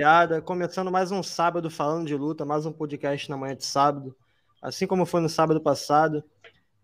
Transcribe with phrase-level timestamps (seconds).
[0.00, 0.40] rapaziada.
[0.40, 4.16] Começando mais um sábado falando de luta, mais um podcast na manhã de sábado.
[4.62, 6.24] Assim como foi no sábado passado.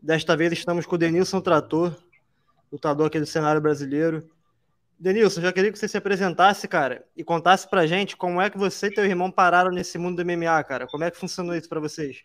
[0.00, 1.96] Desta vez estamos com o Denilson Trator,
[2.70, 4.28] lutador aqui do cenário brasileiro.
[4.98, 8.58] Denilson, já queria que você se apresentasse, cara, e contasse pra gente como é que
[8.58, 10.86] você e teu irmão pararam nesse mundo do MMA, cara.
[10.86, 12.22] Como é que funcionou isso para vocês?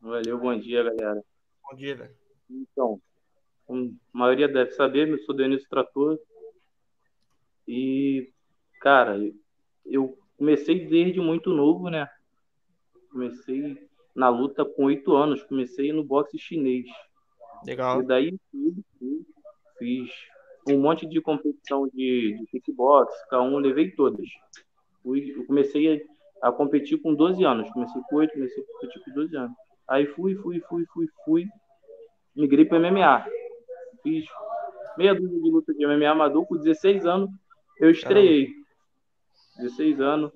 [0.00, 1.20] Valeu, bom dia, galera.
[1.68, 2.14] Bom dia, velho.
[2.48, 3.00] Então,
[3.68, 3.74] a
[4.16, 6.18] maioria deve saber, eu sou Denilson Trator.
[7.66, 8.33] E,
[8.84, 9.18] cara,
[9.86, 12.06] eu comecei desde muito novo, né?
[13.10, 16.84] Comecei na luta com oito anos, comecei no boxe chinês.
[17.64, 18.02] Legal.
[18.02, 18.38] E daí
[19.78, 20.10] fiz
[20.68, 24.28] um monte de competição de, de kickbox, K1, levei todas.
[25.02, 26.06] Eu comecei
[26.42, 29.56] a, a, competir com 12 anos, comecei com 8, comecei a competir com 12 anos.
[29.88, 31.46] Aí fui, fui, fui, fui, fui,
[32.36, 33.26] migrei para MMA.
[34.02, 34.26] Fiz
[34.98, 37.30] meia dúzia de luta de MMA amador, com 16 anos
[37.78, 38.63] eu estreiei.
[39.56, 40.32] 16 anos.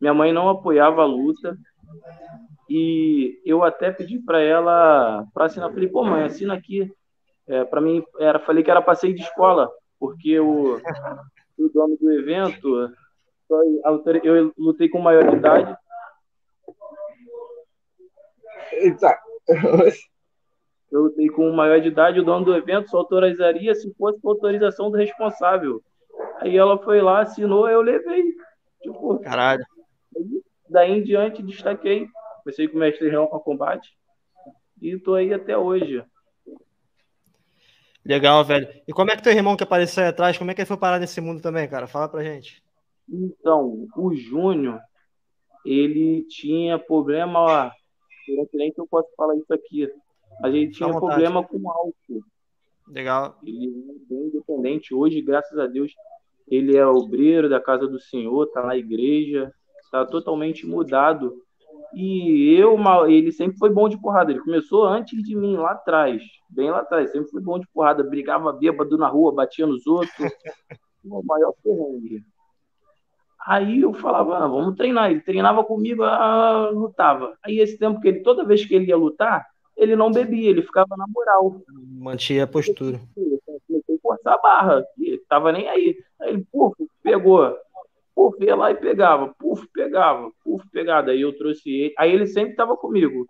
[0.00, 1.56] Minha mãe não apoiava a luta,
[2.68, 5.72] e eu até pedi para ela para assinar.
[5.72, 6.90] Falei, pô, mãe, assina aqui.
[7.46, 10.76] É, para mim, era, falei que era passeio de escola, porque o,
[11.58, 12.92] o dono do evento,
[14.22, 15.74] eu lutei com maioridade.
[18.72, 19.18] Eita!
[20.90, 24.30] Eu lutei com maior de idade, o dono do evento só autorizaria se fosse com
[24.30, 25.82] autorização do responsável.
[26.40, 28.24] Aí ela foi lá, assinou, eu levei.
[29.12, 29.64] Tipo, Caralho.
[30.68, 32.08] Daí em diante, destaquei
[32.48, 33.90] Comecei com o mestre Real com combate
[34.80, 36.02] e tô aí até hoje.
[38.02, 38.66] Legal, velho.
[38.86, 40.78] E como é que teu irmão que apareceu aí atrás, como é que ele foi
[40.78, 41.86] parar nesse mundo também, cara?
[41.86, 42.62] Fala pra gente.
[43.06, 44.80] Então, o Júnior,
[45.62, 47.70] ele tinha problema,
[48.54, 49.86] nem que eu posso falar isso aqui,
[50.40, 52.24] mas ele tinha problema com álcool.
[52.86, 53.38] Legal.
[53.44, 54.94] Ele é bem independente.
[54.94, 55.92] Hoje, graças a Deus,
[56.50, 59.52] ele é obreiro da casa do Senhor, tá na igreja,
[59.90, 61.34] tá totalmente mudado
[61.94, 62.76] e eu,
[63.08, 64.30] ele sempre foi bom de porrada.
[64.30, 67.10] Ele começou antes de mim, lá atrás, bem lá atrás.
[67.10, 68.02] Sempre foi bom de porrada.
[68.02, 70.12] Brigava bêbado na rua, batia nos outros.
[71.04, 72.22] o maior perrengue.
[73.46, 75.10] Aí eu falava, ah, vamos treinar.
[75.10, 77.36] Ele treinava comigo, ah, lutava.
[77.42, 80.62] Aí esse tempo que ele, toda vez que ele ia lutar, ele não bebia, ele
[80.62, 81.62] ficava na moral.
[81.98, 83.00] Mantinha a postura.
[83.16, 83.27] A
[84.08, 85.96] forçar a barra, ele tava nem aí.
[86.20, 87.56] Aí ele, puf, pegou
[88.18, 91.12] Puf, ia lá e pegava, puf, pegava, puf, pegava.
[91.12, 91.94] Aí eu trouxe ele.
[91.96, 93.24] Aí ele sempre estava comigo.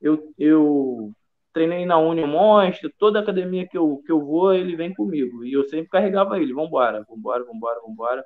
[0.00, 1.12] Eu, eu
[1.52, 5.44] treinei na Union Monster, toda academia que eu, que eu vou, ele vem comigo.
[5.44, 8.24] E eu sempre carregava ele, vambora, vambora, vambora, vambora.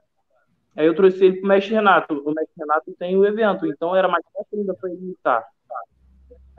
[0.74, 2.14] Aí eu trouxe ele pro mestre Renato.
[2.14, 5.44] O mestre Renato tem o evento, então era mais fácil ainda para ele lutar.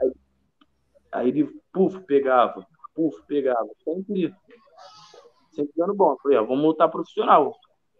[0.00, 0.12] Aí,
[1.10, 3.68] aí ele, puf, pegava, puf, pegava.
[3.82, 4.32] Sempre,
[5.58, 6.12] sempre dando bom.
[6.12, 7.56] Eu falei, ó, vamos lutar profissional.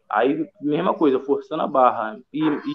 [0.08, 2.18] Aí, mesma coisa, forçando a barra.
[2.32, 2.72] E, e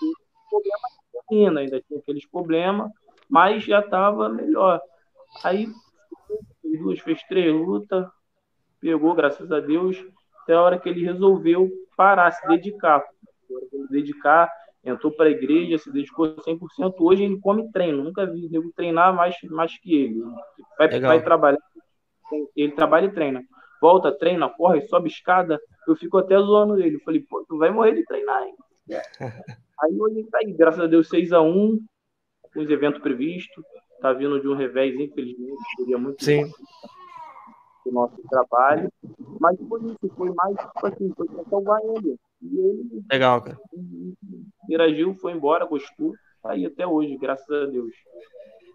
[0.49, 0.87] problema
[1.31, 2.91] ainda, ainda tinha aqueles problemas,
[3.29, 4.81] mas já estava melhor.
[5.43, 5.67] Aí,
[6.61, 8.05] fez duas, fez três lutas,
[8.79, 9.97] pegou, graças a Deus,
[10.43, 13.03] até a hora que ele resolveu parar, se dedicar.
[13.47, 14.51] Se dedicar,
[14.83, 16.95] entrou para a igreja, se dedicou 100%.
[16.99, 20.23] Hoje ele come treino, nunca vi ele treinar mais, mais que ele.
[20.77, 21.59] Vai, vai trabalhar,
[22.55, 23.43] ele trabalha e treina
[23.83, 25.59] volta, treina, corre, sobe escada.
[25.85, 26.95] Eu fico até zoando ele.
[26.95, 28.55] Eu falei, pô, tu vai morrer de treinar, hein?
[29.81, 31.79] aí hoje tá aí, graças a Deus, 6x1,
[32.53, 33.61] com os eventos previstos.
[34.01, 36.49] Tá vindo de um revés, infelizmente, seria muito Sim.
[37.85, 38.89] o nosso trabalho.
[39.39, 42.15] Mas foi isso, foi mais, tipo assim, foi pra salvar ele.
[42.41, 43.03] E ele.
[43.11, 43.57] Legal, cara.
[44.63, 46.13] Interagiu, foi embora, gostou.
[46.41, 47.93] Tá aí até hoje, graças a Deus.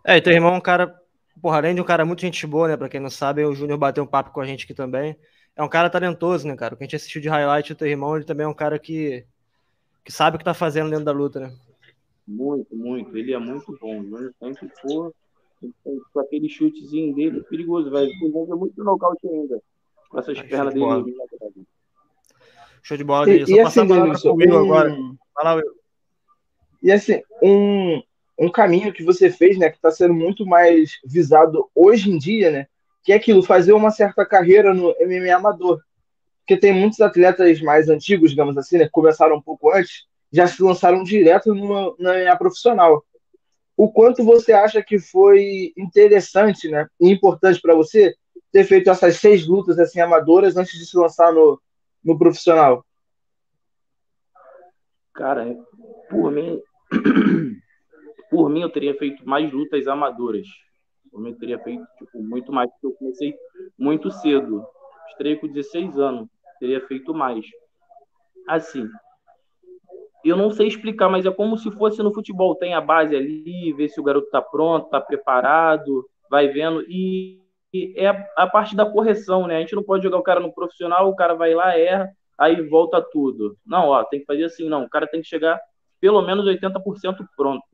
[0.05, 0.95] É, teu irmão é um cara
[1.41, 2.77] porra, além de um cara muito gente boa, né?
[2.77, 5.17] Pra quem não sabe, o Júnior bateu um papo com a gente aqui também.
[5.57, 6.75] É um cara talentoso, né, cara?
[6.75, 8.79] O que a gente assistiu de highlight do teu irmão, ele também é um cara
[8.79, 9.25] que,
[10.05, 11.53] que sabe o que tá fazendo dentro da luta, né?
[12.27, 13.17] Muito, muito.
[13.17, 14.01] Ele é muito bom.
[14.01, 15.13] O Júnior sempre for
[15.83, 18.11] com aquele chutezinho dele, perigoso, velho.
[18.23, 19.61] O é muito nocaute ainda.
[20.09, 21.67] Com essas pernas de dele.
[22.83, 24.65] Show de bola, e, Só e passar assim, comigo um...
[24.65, 24.97] agora.
[25.35, 25.75] Fala, Will.
[26.83, 28.01] E assim, um,
[28.39, 32.51] um caminho que você fez, né, que está sendo muito mais visado hoje em dia,
[32.51, 32.67] né,
[33.03, 35.81] que é aquilo, fazer uma certa carreira no MMA amador.
[36.41, 40.47] Porque tem muitos atletas mais antigos, digamos assim, né, que começaram um pouco antes, já
[40.47, 43.05] se lançaram direto no, no MMA profissional.
[43.77, 48.15] O quanto você acha que foi interessante, né, e importante para você
[48.53, 51.61] ter feito essas seis lutas assim amadoras antes de se lançar no,
[52.05, 52.85] no profissional?
[55.13, 55.57] Cara,
[56.09, 56.63] por mim
[58.31, 60.47] por mim, eu teria feito mais lutas amadoras.
[61.11, 63.35] Por mim, eu teria feito tipo, muito mais, porque eu comecei
[63.79, 64.65] muito cedo.
[65.11, 66.29] Estrei com 16 anos.
[66.61, 67.45] Teria feito mais.
[68.47, 68.89] Assim,
[70.25, 72.55] eu não sei explicar, mas é como se fosse no futebol.
[72.55, 76.85] Tem a base ali, vê se o garoto tá pronto, tá preparado, vai vendo.
[76.89, 77.41] E,
[77.73, 79.57] e é a, a, parte da correção, né?
[79.57, 82.61] A gente não pode jogar o cara no profissional, o cara vai lá, erra, aí
[82.69, 83.57] volta tudo.
[83.65, 84.85] Não, ó, tem que fazer assim, não.
[84.85, 85.59] O cara tem que chegar
[86.01, 87.65] pelo menos 80% pronto.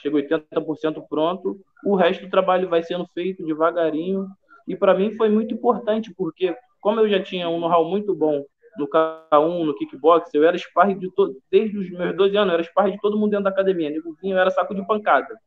[0.00, 4.26] Chega 80% pronto, o resto do trabalho vai sendo feito devagarinho.
[4.66, 8.44] E para mim foi muito importante, porque como eu já tinha um know-how muito bom
[8.78, 12.54] no K1, no kickbox, eu era sparring de todo, desde os meus 12 anos, eu
[12.54, 13.90] era sparring de todo mundo dentro da academia.
[13.90, 15.38] Negozinho, eu era saco de pancada.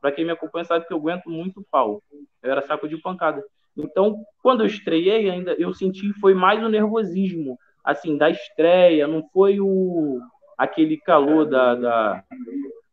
[0.00, 2.02] Para quem me acompanha sabe que eu aguento muito pau.
[2.42, 3.44] Eu era saco de pancada.
[3.76, 9.22] Então, quando eu estreiei ainda, eu senti foi mais o nervosismo, assim, da estreia, não
[9.32, 10.20] foi o
[10.58, 12.24] aquele calor da, da,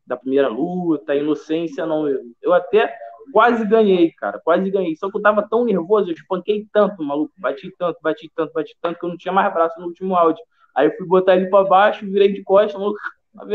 [0.09, 2.07] da primeira luta, inocência, não.
[2.07, 2.91] Eu, eu até
[3.31, 4.95] quase ganhei, cara, quase ganhei.
[4.95, 8.75] Só que eu tava tão nervoso, eu espanquei tanto, maluco, bati tanto, bati tanto, bati
[8.81, 10.43] tanto, que eu não tinha mais braço no último áudio.
[10.75, 12.99] Aí eu fui botar ele para baixo, virei de costas, maluco,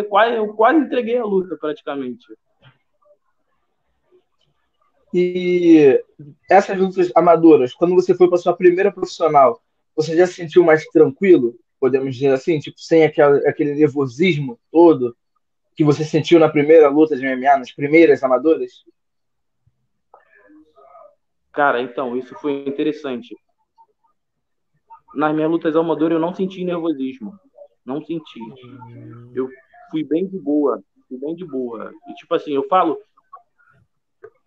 [0.09, 2.25] quase, eu quase entreguei a luta, praticamente.
[5.13, 6.01] E
[6.49, 9.61] essas lutas amadoras, quando você foi para sua primeira profissional,
[9.95, 15.17] você já se sentiu mais tranquilo, podemos dizer assim, tipo, sem aquela, aquele nervosismo todo
[15.75, 18.85] que você sentiu na primeira luta de MMA, nas primeiras amadoras?
[21.53, 23.37] Cara, então, isso foi interessante.
[25.15, 27.33] Nas minhas lutas amadoras eu não senti nervosismo.
[27.85, 28.41] Não senti.
[29.35, 29.49] Eu
[29.91, 30.83] fui bem de boa.
[31.09, 31.93] Fui bem de boa.
[32.09, 32.99] E, tipo assim, eu falo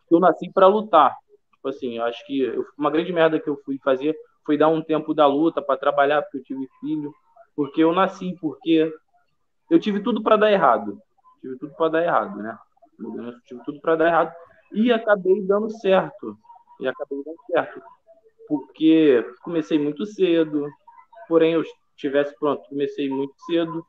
[0.07, 1.15] que eu nasci para lutar.
[1.53, 4.15] Tipo assim, eu acho que eu, uma grande merda que eu fui fazer
[4.45, 7.13] foi dar um tempo da luta para trabalhar, porque eu tive filho.
[7.55, 8.93] Porque eu nasci, porque
[9.69, 11.01] eu tive tudo para dar errado.
[11.41, 12.57] Tive tudo para dar errado, né?
[13.45, 14.33] Tive tudo para dar errado.
[14.71, 16.37] E acabei dando certo
[16.79, 17.81] e acabei dando certo.
[18.47, 20.67] Porque comecei muito cedo,
[21.27, 21.63] porém eu
[21.95, 23.85] estivesse pronto, comecei muito cedo.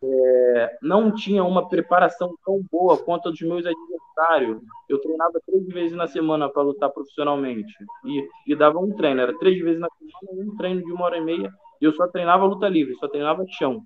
[0.00, 4.62] É, não tinha uma preparação tão boa quanto a dos meus adversários.
[4.88, 7.72] Eu treinava três vezes na semana para lutar profissionalmente.
[8.04, 11.18] E, e dava um treino, era três vezes na semana, um treino de uma hora
[11.18, 11.52] e meia.
[11.80, 13.82] E eu só treinava luta livre, só treinava chão.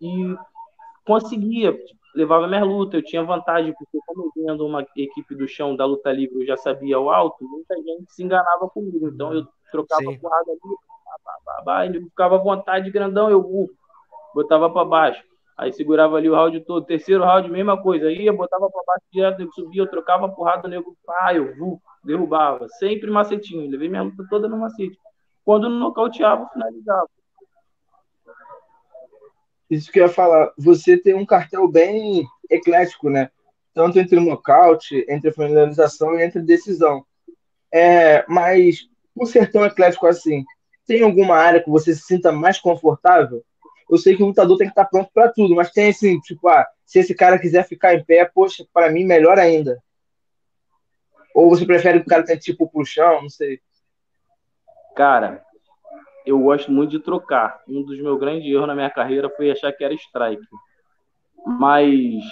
[0.00, 0.36] E
[1.08, 1.74] conseguia
[2.14, 5.84] levava minha luta, eu tinha vantagem, porque como eu vendo uma equipe do chão da
[5.84, 9.08] luta livre, eu já sabia o alto, muita gente se enganava comigo.
[9.08, 10.18] Então eu trocava Sim.
[10.18, 13.68] porrada ali, bah, ele ficava à vontade, grandão, eu uh,
[14.34, 15.22] botava para baixo.
[15.56, 16.86] Aí segurava ali o round todo.
[16.86, 18.12] Terceiro round, mesma coisa.
[18.12, 21.80] Ia, botava para baixo direto, nego subia, eu trocava porrada, o nego, pá, eu uh,
[22.04, 22.68] derrubava.
[22.78, 23.68] Sempre macetinho.
[23.68, 24.96] Levei minha luta toda no macete.
[25.44, 27.08] Quando nocauteava, finalizava.
[29.70, 30.52] Isso que eu ia falar.
[30.56, 33.30] Você tem um cartel bem eclético, né?
[33.74, 37.04] Tanto entre nocaute, entre finalização e entre decisão.
[37.72, 40.44] É, mas, por ser tão eclético assim,
[40.86, 43.44] tem alguma área que você se sinta mais confortável?
[43.90, 46.48] Eu sei que o lutador tem que estar pronto para tudo, mas tem assim, tipo,
[46.48, 49.82] ah, se esse cara quiser ficar em pé, poxa, para mim melhor ainda.
[51.34, 53.60] Ou você prefere que o cara tenha tipo pro chão, não sei.
[54.96, 55.44] Cara,
[56.28, 57.62] eu gosto muito de trocar.
[57.66, 60.42] Um dos meus grandes erros na minha carreira foi achar que era strike.
[61.46, 62.22] Mas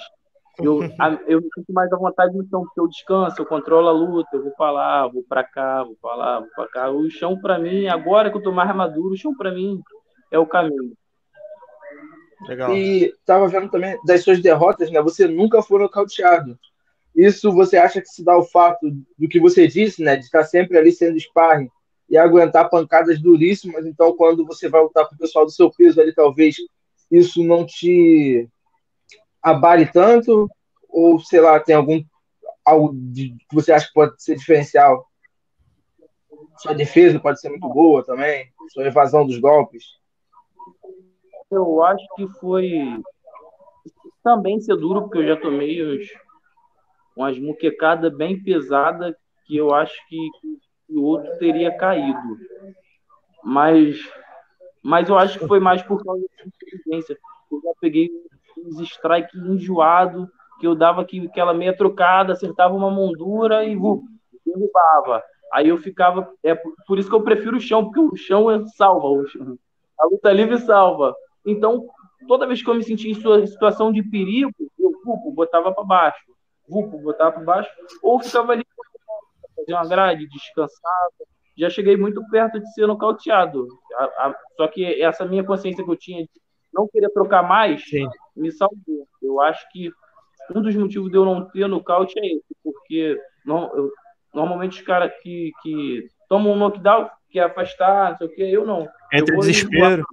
[0.59, 0.81] eu,
[1.27, 4.29] eu me sinto mais à vontade no chão, porque eu descanso, eu controlo a luta,
[4.35, 6.91] eu vou para lá, vou para cá, vou para lá, vou para cá.
[6.91, 9.81] O chão para mim, agora que eu tô mais maduro, o chão para mim
[10.31, 10.93] é o caminho.
[12.47, 12.77] Legal.
[12.77, 15.01] E tava vendo também das suas derrotas, né?
[15.01, 16.59] Você nunca foi nocauteado.
[17.15, 20.17] Isso você acha que se dá o fato do que você disse, né?
[20.17, 21.71] De estar sempre ali sendo sparring
[22.09, 23.85] e aguentar pancadas duríssimas.
[23.87, 26.57] Então, quando você vai lutar com o pessoal do seu peso ali, talvez
[27.11, 28.49] isso não te
[29.43, 30.49] abale tanto,
[30.89, 32.03] ou sei lá, tem algum
[32.65, 35.07] algo de, que você acha que pode ser diferencial?
[36.59, 39.85] Sua defesa pode ser muito boa também, sua evasão dos golpes.
[41.51, 43.01] Eu acho que foi
[44.25, 45.81] também ser duro, porque eu já tomei
[47.17, 50.19] umas muquecadas bem pesadas que eu acho que
[50.89, 52.39] o outro teria caído.
[53.43, 53.99] Mas,
[54.83, 57.19] mas eu acho que foi mais por causa da inteligência.
[57.51, 58.11] Eu já peguei
[58.59, 60.29] uns strike enjoado,
[60.61, 63.77] que eu dava aquela meia trocada, acertava uma moldura e
[64.45, 65.23] derrubava.
[65.53, 66.29] Aí eu ficava.
[66.43, 66.55] É
[66.87, 69.25] por isso que eu prefiro o chão, porque o chão é salva.
[69.99, 71.15] A luta livre salva.
[71.45, 71.87] Então,
[72.27, 76.25] toda vez que eu me sentia em situação de perigo, eu vupo, botava para baixo.
[76.69, 77.71] Vupo, botava para baixo.
[78.03, 78.65] Ou ficava ali
[79.57, 81.13] fazer uma grade, descansava.
[81.57, 83.67] Já cheguei muito perto de ser nocauteado.
[83.99, 86.31] A, a, só que essa minha consciência que eu tinha de
[86.73, 88.07] não querer trocar mais Sim.
[88.37, 89.09] me salvou.
[89.23, 89.91] Eu acho que
[90.55, 93.91] um dos motivos de eu não ter nocaute é esse, porque não, eu,
[94.35, 98.67] normalmente os caras que, que tomam um knockdown, quer afastar, não sei o que, eu
[98.67, 98.87] não.
[99.13, 100.05] Entre eu desespero.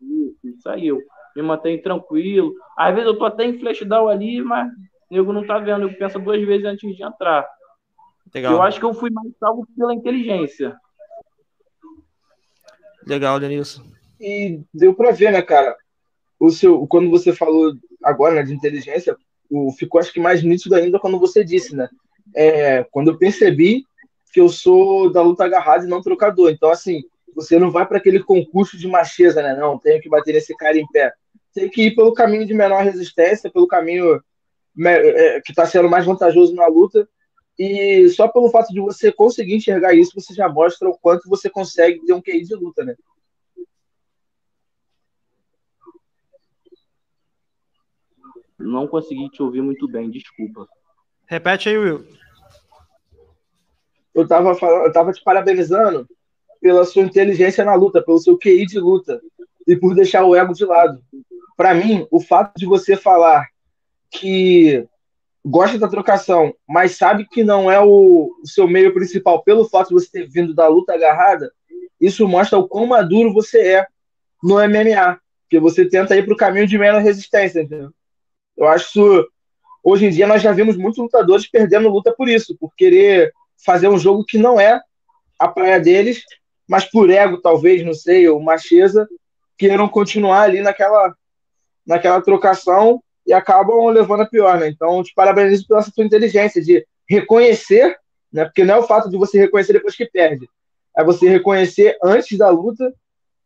[0.00, 0.88] Isso, isso aí.
[0.88, 1.00] Eu,
[1.34, 2.54] me mantém tranquilo.
[2.76, 4.68] Às vezes eu tô até em flashdown ali, mas
[5.10, 7.46] o nego não tá vendo, eu penso duas vezes antes de entrar.
[8.34, 8.54] Legal.
[8.54, 10.76] Eu acho que eu fui mais salvo pela inteligência.
[13.06, 13.84] Legal, Denilson.
[14.20, 15.76] E deu para ver, né, cara?
[16.40, 19.16] O seu, quando você falou agora né, de inteligência,
[19.50, 21.88] o, ficou acho que mais nítido ainda quando você disse, né?
[22.34, 23.84] É, quando eu percebi
[24.32, 26.50] que eu sou da luta agarrada e não trocador.
[26.50, 29.54] Então, assim, você não vai para aquele concurso de macheza, né?
[29.54, 31.12] Não, tenho que bater nesse cara em pé.
[31.52, 34.20] Tem que ir pelo caminho de menor resistência, pelo caminho
[34.84, 37.08] é, que está sendo mais vantajoso na luta.
[37.58, 41.48] E só pelo fato de você conseguir enxergar isso, você já mostra o quanto você
[41.48, 42.96] consegue ter um QI de luta, né?
[48.58, 50.66] Não consegui te ouvir muito bem, desculpa.
[51.26, 52.04] Repete aí, Will.
[54.14, 56.08] Eu tava, falando, eu tava te parabenizando
[56.60, 59.20] pela sua inteligência na luta, pelo seu QI de luta
[59.66, 61.02] e por deixar o ego de lado.
[61.56, 63.48] Para mim, o fato de você falar
[64.10, 64.86] que
[65.44, 69.88] gosta da trocação, mas sabe que não é o, o, seu meio principal pelo fato
[69.88, 71.52] de você ter vindo da luta agarrada,
[72.00, 73.86] isso mostra o quão maduro você é
[74.42, 77.90] no MMA, porque você tenta ir para o caminho de menos resistência, entendeu?
[78.56, 79.28] Eu acho isso,
[79.82, 83.32] hoje em dia nós já vimos muitos lutadores perdendo luta por isso, por querer
[83.64, 84.80] fazer um jogo que não é
[85.38, 86.22] a praia deles,
[86.66, 89.06] mas por ego talvez, não sei, ou macheza,
[89.58, 91.14] queiram continuar ali naquela
[91.86, 94.68] naquela trocação e acabam levando a pior, né?
[94.68, 97.96] Então, te parabenizo pela sua inteligência de reconhecer,
[98.32, 98.44] né?
[98.44, 100.48] Porque não é o fato de você reconhecer depois que perde,
[100.96, 102.92] é você reconhecer antes da luta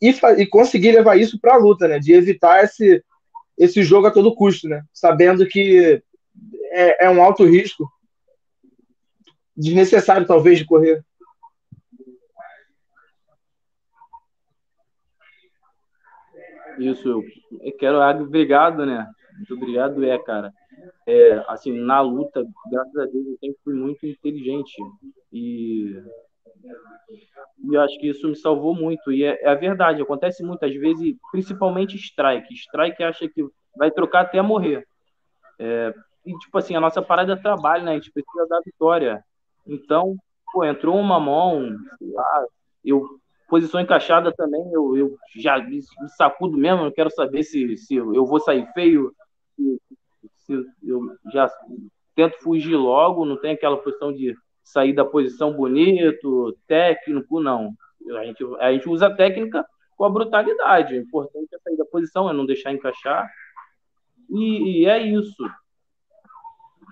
[0.00, 1.99] e, e conseguir levar isso para a luta, né?
[1.99, 3.02] De evitar esse,
[3.56, 4.82] esse jogo a todo custo, né?
[4.92, 6.02] Sabendo que
[6.73, 7.90] é, é um alto risco,
[9.56, 11.02] desnecessário talvez de correr.
[16.78, 17.25] Isso,
[17.61, 19.04] eu quero, obrigado, né?
[19.38, 20.52] Muito obrigado, é, cara.
[21.07, 24.75] É, assim, na luta, graças a Deus, eu sempre fui muito inteligente.
[25.33, 26.02] E,
[27.71, 29.12] e acho que isso me salvou muito.
[29.12, 32.52] E é, é a verdade, acontece muitas vezes, principalmente strike.
[32.52, 34.87] Strike acha que vai trocar até morrer.
[35.59, 35.95] É,
[36.26, 37.92] e, tipo assim, a nossa parada é trabalho, né?
[37.92, 39.25] A gente precisa da vitória.
[39.66, 40.16] Então,
[40.52, 42.47] pô, entrou uma mão, sei lá,
[42.85, 43.18] eu
[43.49, 45.80] posição encaixada também, eu, eu já me
[46.18, 49.11] sacudo mesmo, não quero saber se, se eu vou sair feio,
[50.38, 51.50] se eu já
[52.15, 54.35] tento fugir logo, não tem aquela posição de
[54.65, 57.73] sair da posição bonito, técnico, não.
[58.17, 59.65] A gente, a gente usa a técnica
[59.97, 60.95] com a brutalidade.
[60.95, 63.29] O importante é sair da posição, é não deixar encaixar.
[64.31, 65.45] E, e é isso.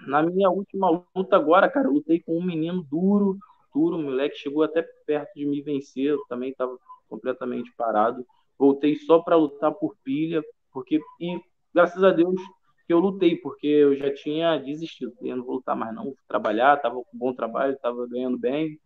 [0.07, 3.37] Na minha última luta agora, cara, eu lutei com um menino duro,
[3.75, 6.77] duro, moleque chegou até perto de me vencer, eu também estava
[7.09, 8.25] completamente parado.
[8.59, 10.43] Voltei só para lutar por pilha,
[10.73, 11.41] porque e
[11.75, 12.41] graças a Deus
[12.87, 16.17] que eu lutei, porque eu já tinha desistido, eu não vou lutar mais não, vou
[16.29, 18.79] trabalhar, estava com bom trabalho, estava ganhando bem,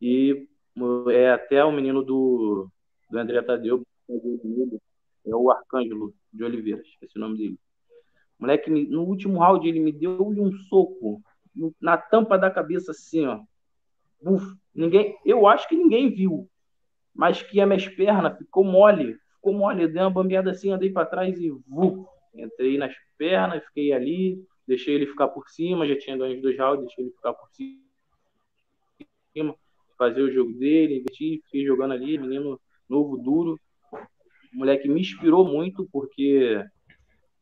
[0.00, 0.46] e
[1.10, 2.70] é até o menino do,
[3.10, 7.58] do André Tadeu, é o Arcângelo de Oliveira, esqueci o nome dele.
[8.38, 11.20] O moleque, no último round, ele me deu um soco
[11.80, 13.40] na tampa da cabeça, assim, ó.
[14.20, 16.48] Uf, ninguém, eu acho que ninguém viu,
[17.14, 20.92] mas que as minhas pernas ficou mole, ficou mole, eu dei uma bambeada assim, andei
[20.92, 22.06] para trás e vuf,
[22.38, 26.86] entrei nas pernas, fiquei ali, deixei ele ficar por cima, já tinha ganho dois rounds,
[26.86, 27.80] deixei ele ficar por cima,
[29.98, 33.58] fazer o jogo dele, investi, fiquei jogando ali, menino novo, duro.
[33.92, 36.64] O moleque me inspirou muito, porque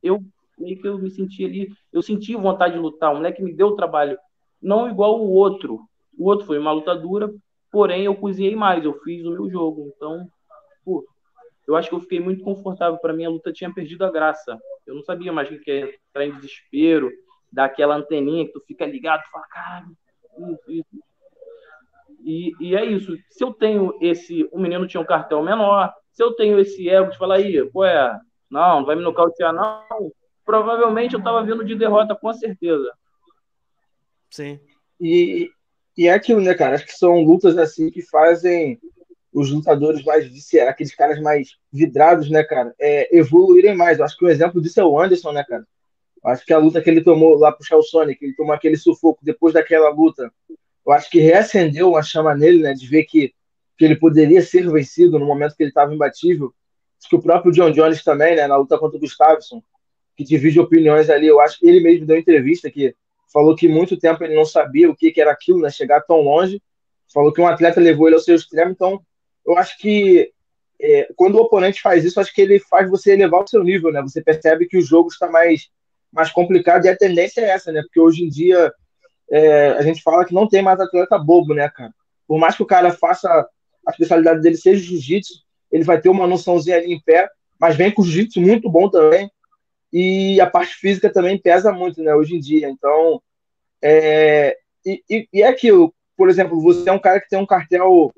[0.02, 0.22] eu
[0.58, 3.74] meio que eu me senti ali, eu senti vontade de lutar, o moleque me deu
[3.74, 4.18] trabalho,
[4.62, 5.80] não igual o outro.
[6.16, 7.32] O outro foi uma luta dura,
[7.70, 9.92] porém eu cozinhei mais, eu fiz o meu jogo.
[9.94, 10.28] Então,
[10.84, 11.04] pô,
[11.66, 12.98] eu acho que eu fiquei muito confortável.
[12.98, 14.58] Para mim, a luta tinha perdido a graça.
[14.86, 17.10] Eu não sabia mais o que é entrar em desespero,
[17.52, 19.86] dar aquela anteninha que tu fica ligado, tu fala, cara,
[20.38, 21.04] isso, isso.
[22.24, 23.16] E, e é isso.
[23.30, 24.48] Se eu tenho esse.
[24.50, 27.84] O menino tinha um cartel menor, se eu tenho esse ego de falar, aí, pô,
[27.84, 28.18] é,
[28.50, 30.10] não, não vai me nocautear, não.
[30.44, 32.92] Provavelmente eu tava vindo de derrota, com certeza.
[34.30, 34.58] Sim.
[35.00, 35.50] E,
[35.96, 36.74] e é aquilo, né, cara?
[36.74, 38.80] Acho que são lutas assim que fazem
[39.34, 40.30] os lutadores mais
[40.68, 43.98] aqueles caras mais vidrados, né, cara, é, evoluírem mais.
[43.98, 45.66] Eu acho que um exemplo disso é o Anderson, né, cara?
[46.24, 49.18] Eu acho que a luta que ele tomou lá pro Sonic, ele tomou aquele sufoco
[49.22, 50.32] depois daquela luta,
[50.86, 53.34] eu acho que reacendeu uma chama nele, né, de ver que,
[53.76, 56.54] que ele poderia ser vencido no momento que ele estava imbatível.
[57.00, 59.60] Acho que o próprio John Jones também, né, na luta contra o Gustafsson,
[60.16, 62.94] que divide opiniões ali, eu acho que ele mesmo deu entrevista que
[63.32, 66.20] falou que muito tempo ele não sabia o que, que era aquilo, né, chegar tão
[66.20, 66.62] longe.
[67.12, 69.02] Falou que um atleta levou ele ao seu extremo, então
[69.46, 70.32] eu acho que
[70.80, 73.92] é, quando o oponente faz isso, acho que ele faz você elevar o seu nível,
[73.92, 74.02] né?
[74.02, 75.68] Você percebe que o jogo está mais,
[76.12, 77.82] mais complicado e a tendência é essa, né?
[77.82, 78.72] Porque hoje em dia
[79.30, 81.92] é, a gente fala que não tem mais atleta bobo, né, cara?
[82.26, 83.28] Por mais que o cara faça
[83.86, 85.34] a especialidade dele seja jiu-jitsu,
[85.70, 89.30] ele vai ter uma noçãozinha ali em pé, mas vem com jiu-jitsu muito bom também.
[89.92, 92.68] E a parte física também pesa muito, né, hoje em dia.
[92.68, 93.22] Então,
[93.82, 97.46] é, e, e, e é aquilo, por exemplo, você é um cara que tem um
[97.46, 98.12] cartel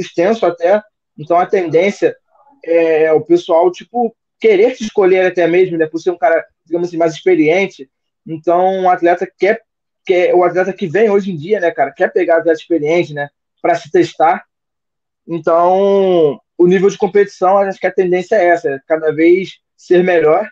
[0.00, 0.82] extenso até,
[1.18, 2.16] então a tendência
[2.64, 6.88] é o pessoal, tipo, querer te escolher até mesmo, né, por ser um cara, digamos
[6.88, 7.90] assim, mais experiente.
[8.26, 9.62] Então, o atleta quer,
[10.04, 13.28] quer o atleta que vem hoje em dia, né, cara, quer pegar atleta experiente, né,
[13.60, 14.44] para se testar.
[15.26, 20.02] Então, o nível de competição, acho que a tendência é essa, é cada vez ser
[20.02, 20.48] melhor.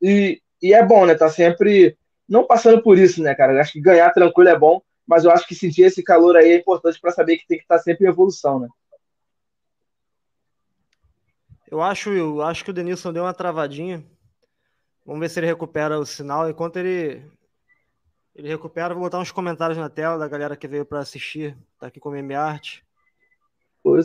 [0.00, 1.96] E, e é bom, né, tá sempre
[2.28, 3.60] não passando por isso, né, cara.
[3.60, 6.56] Acho que ganhar tranquilo é bom, mas eu acho que sentir esse calor aí é
[6.56, 8.68] importante para saber que tem que estar tá sempre em evolução, né?
[11.68, 14.04] Eu acho, eu acho que o Denilson deu uma travadinha.
[15.04, 16.48] Vamos ver se ele recupera o sinal.
[16.48, 17.24] Enquanto ele
[18.36, 21.56] ele recupera, vou botar uns comentários na tela da galera que veio para assistir.
[21.78, 22.84] Tá aqui com o Meme Arte.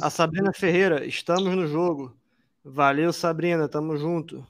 [0.02, 2.16] A Sabrina Ferreira, estamos no jogo.
[2.64, 4.48] Valeu, Sabrina, tamo junto.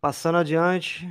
[0.00, 1.08] Passando adiante.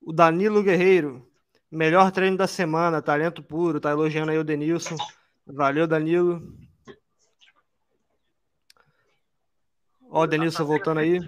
[0.00, 1.29] O Danilo Guerreiro,
[1.70, 4.96] melhor treino da semana, talento puro, tá elogiando aí o Denilson.
[5.46, 6.42] Valeu, Danilo.
[10.10, 11.20] Ó, o Denilson voltando aí.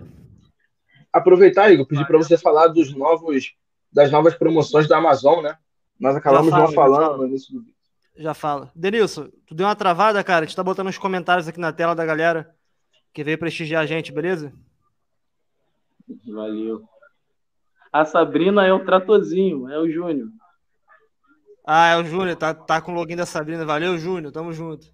[1.12, 3.54] Aproveitar, Igor, pedir para você falar dos novos,
[3.92, 5.56] das novas promoções da Amazon, né?
[6.00, 7.74] Nós acabamos fala, não falando no início do vídeo.
[8.16, 8.70] Já fala.
[8.74, 10.44] Denilson, tu deu uma travada, cara?
[10.44, 12.54] A gente tá botando os comentários aqui na tela da galera
[13.12, 14.52] que veio prestigiar a gente, beleza?
[16.26, 16.88] Valeu.
[17.92, 20.28] A Sabrina é o tratorzinho, é o Júnior.
[21.64, 23.66] Ah, é o Júnior, tá, tá com o login da Sabrina.
[23.66, 24.92] Valeu, Júnior, tamo junto.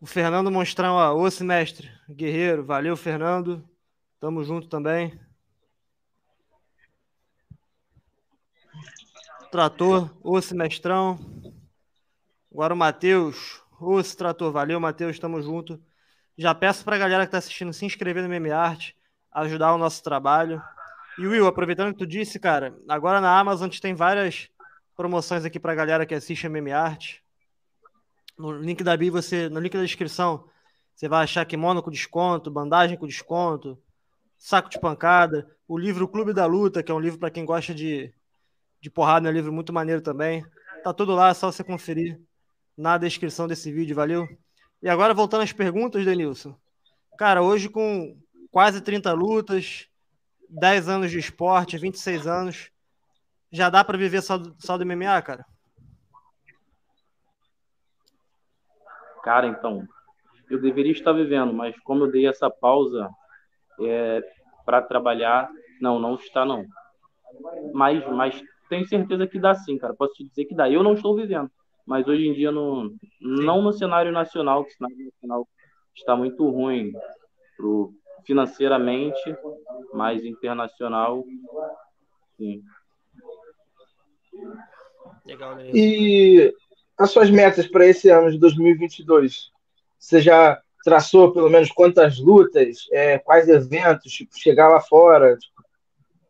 [0.00, 3.62] O Fernando Monstrão, ó, osso mestre, guerreiro, valeu, Fernando.
[4.18, 5.20] Tamo junto também.
[9.50, 11.18] Trator, osso mestrão.
[12.50, 15.78] Agora o Matheus, osso trator, valeu, Matheus, tamo junto.
[16.36, 18.50] Já peço pra galera que tá assistindo se inscrever no Meme
[19.32, 20.62] ajudar o nosso trabalho.
[21.18, 24.48] E Will, aproveitando que tu disse, cara, agora na Amazon a gente tem várias
[24.96, 27.16] promoções aqui pra galera que assiste a Meme Art.
[28.38, 30.48] No link da bio, você, no link da descrição,
[30.94, 33.76] você vai achar kimono com desconto, bandagem com desconto,
[34.38, 37.74] saco de pancada, o livro Clube da Luta, que é um livro para quem gosta
[37.74, 38.14] de,
[38.80, 40.44] de porrada, é um livro muito maneiro também.
[40.84, 42.20] Tá tudo lá, é só você conferir
[42.76, 44.28] na descrição desse vídeo, valeu?
[44.80, 46.56] E agora voltando às perguntas, Denilson.
[47.18, 48.16] Cara, hoje com
[48.52, 49.88] quase 30 lutas,
[50.48, 52.70] 10 anos de esporte, 26 anos,
[53.50, 55.44] já dá para viver só, só do MMA, cara?
[59.22, 59.86] Cara, então,
[60.50, 63.08] eu deveria estar vivendo, mas como eu dei essa pausa
[63.80, 64.22] é,
[64.64, 66.64] para trabalhar, não, não está não.
[67.72, 69.94] Mas, mas tenho certeza que dá sim, cara.
[69.94, 70.70] Posso te dizer que dá.
[70.70, 71.50] Eu não estou vivendo,
[71.86, 75.48] mas hoje em dia no, não no cenário nacional, que o cenário nacional
[75.94, 76.92] está muito ruim
[77.56, 77.92] pro,
[78.28, 79.34] financeiramente,
[79.94, 81.24] mas internacional,
[82.36, 82.62] sim.
[85.24, 85.70] Legal, né?
[85.72, 86.54] E
[86.98, 89.50] as suas metas para esse ano de 2022?
[89.98, 95.64] Você já traçou pelo menos quantas lutas, é, quais eventos, tipo, chegar lá fora, tipo,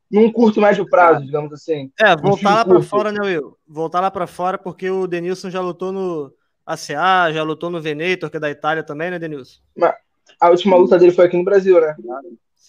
[0.09, 1.91] num curto médio prazo, digamos assim.
[1.99, 3.59] É, voltar lá para fora, né, Will?
[3.67, 6.33] Voltar lá para fora porque o Denilson já lutou no
[6.65, 9.61] ACA, já lutou no Venetor, que é da Itália também, né, Denilson?
[9.77, 9.97] Mas
[10.41, 11.97] a última luta dele foi aqui no Brasil, né?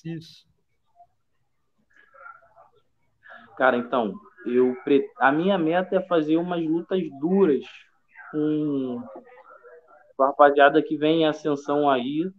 [0.06, 0.48] Isso.
[3.58, 4.14] Cara, então,
[4.46, 4.76] eu
[5.20, 7.66] a minha meta é fazer umas lutas duras
[8.32, 9.04] com,
[10.20, 12.32] a rapaziada que vem em ascensão aí.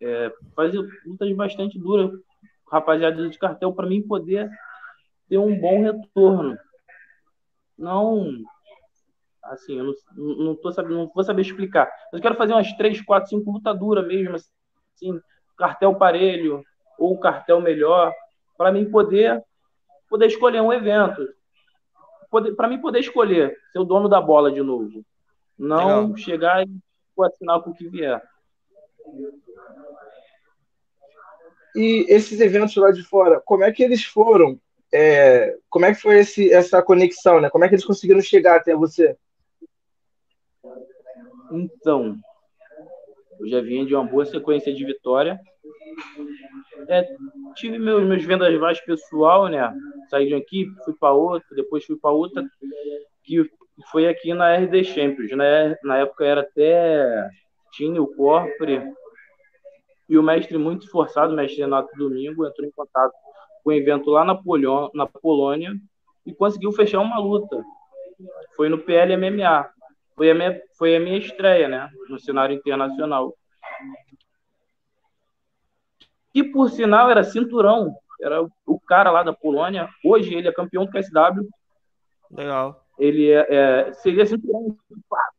[0.00, 2.10] É, fazer lutas bastante duras,
[2.70, 4.50] rapaziada de cartel, para mim poder
[5.28, 6.56] ter um bom retorno.
[7.78, 8.30] Não.
[9.42, 9.94] Assim, eu não,
[10.44, 11.86] não, tô sabendo, não vou saber explicar.
[12.12, 14.50] Mas eu quero fazer umas 3, 4, 5 lutas duras mesmo, assim,
[15.56, 16.64] cartel parelho,
[16.98, 18.12] ou um cartel melhor,
[18.56, 19.42] para mim poder
[20.08, 21.26] poder escolher um evento.
[22.56, 25.04] Para mim poder escolher ser o dono da bola de novo.
[25.58, 26.16] Não Legal.
[26.16, 26.70] chegar e
[27.24, 28.22] assinar com o que vier.
[31.74, 34.58] E esses eventos lá de fora, como é que eles foram?
[34.92, 37.50] É, como é que foi esse, essa conexão, né?
[37.50, 39.16] Como é que eles conseguiram chegar até você?
[41.50, 42.16] Então,
[43.40, 45.38] eu já vinha de uma boa sequência de vitória.
[46.88, 47.06] É,
[47.54, 49.72] tive meus, meus vendas mais pessoal, né?
[50.08, 52.44] Saí de uma equipe, fui para outra, depois fui para outra,
[53.22, 53.48] que
[53.90, 55.76] foi aqui na RD Champions, né?
[55.82, 57.28] Na época era até
[57.72, 58.82] tinha o corpre
[60.08, 63.12] e o mestre muito esforçado, o mestre Renato Domingo, entrou em contato
[63.62, 65.72] com o evento lá na, Polônia, na Polônia
[66.24, 67.62] e conseguiu fechar uma luta.
[68.56, 69.68] Foi no PLMMA.
[70.16, 73.36] Foi a minha, foi a minha estreia, né, no cenário internacional.
[76.32, 77.94] Que, por sinal, era cinturão.
[78.20, 79.88] Era o cara lá da Polônia.
[80.04, 81.46] Hoje ele é campeão do KSW.
[82.30, 82.82] Legal.
[82.98, 84.76] Ele é, é, seria cinturão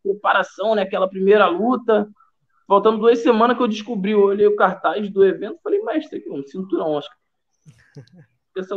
[0.03, 0.83] preparação, né?
[0.83, 2.07] Aquela primeira luta.
[2.67, 6.15] Faltando duas semanas que eu descobri, eu olhei o cartaz do evento falei, mas isso
[6.15, 7.15] aqui é um cinturão, acho que
[8.59, 8.75] essa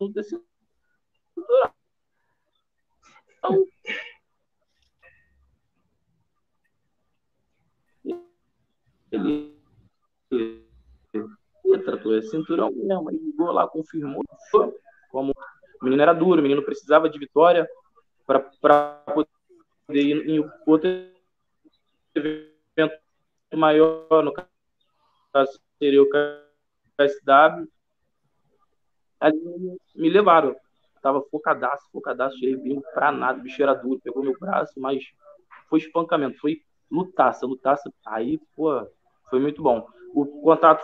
[0.00, 0.42] luta é cinturão.
[3.36, 3.64] Então,
[10.30, 10.64] ele,
[11.84, 14.22] tratou esse cinturão mesmo, ele ligou lá, confirmou,
[15.10, 15.32] como
[15.80, 17.68] o menino era duro, o menino precisava de vitória
[18.26, 18.40] para
[19.06, 19.28] poder
[20.02, 20.90] ir em outro
[22.14, 22.98] evento
[23.54, 27.68] maior, no caso seria o KSW.
[29.20, 30.54] Ali me levaram.
[31.00, 35.04] Tava focadaço, focadaço, cheio pra nada, o bicho era duro, pegou meu braço, mas
[35.68, 37.92] foi espancamento, foi lutaça, lutaça.
[38.04, 38.86] Aí, pô,
[39.28, 39.86] foi muito bom.
[40.14, 40.82] O contato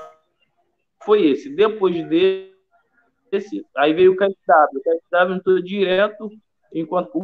[1.05, 1.55] foi esse.
[1.55, 4.79] Depois desse, aí veio o KSW.
[4.79, 6.31] O KSW entrou direto,
[6.73, 7.17] enquanto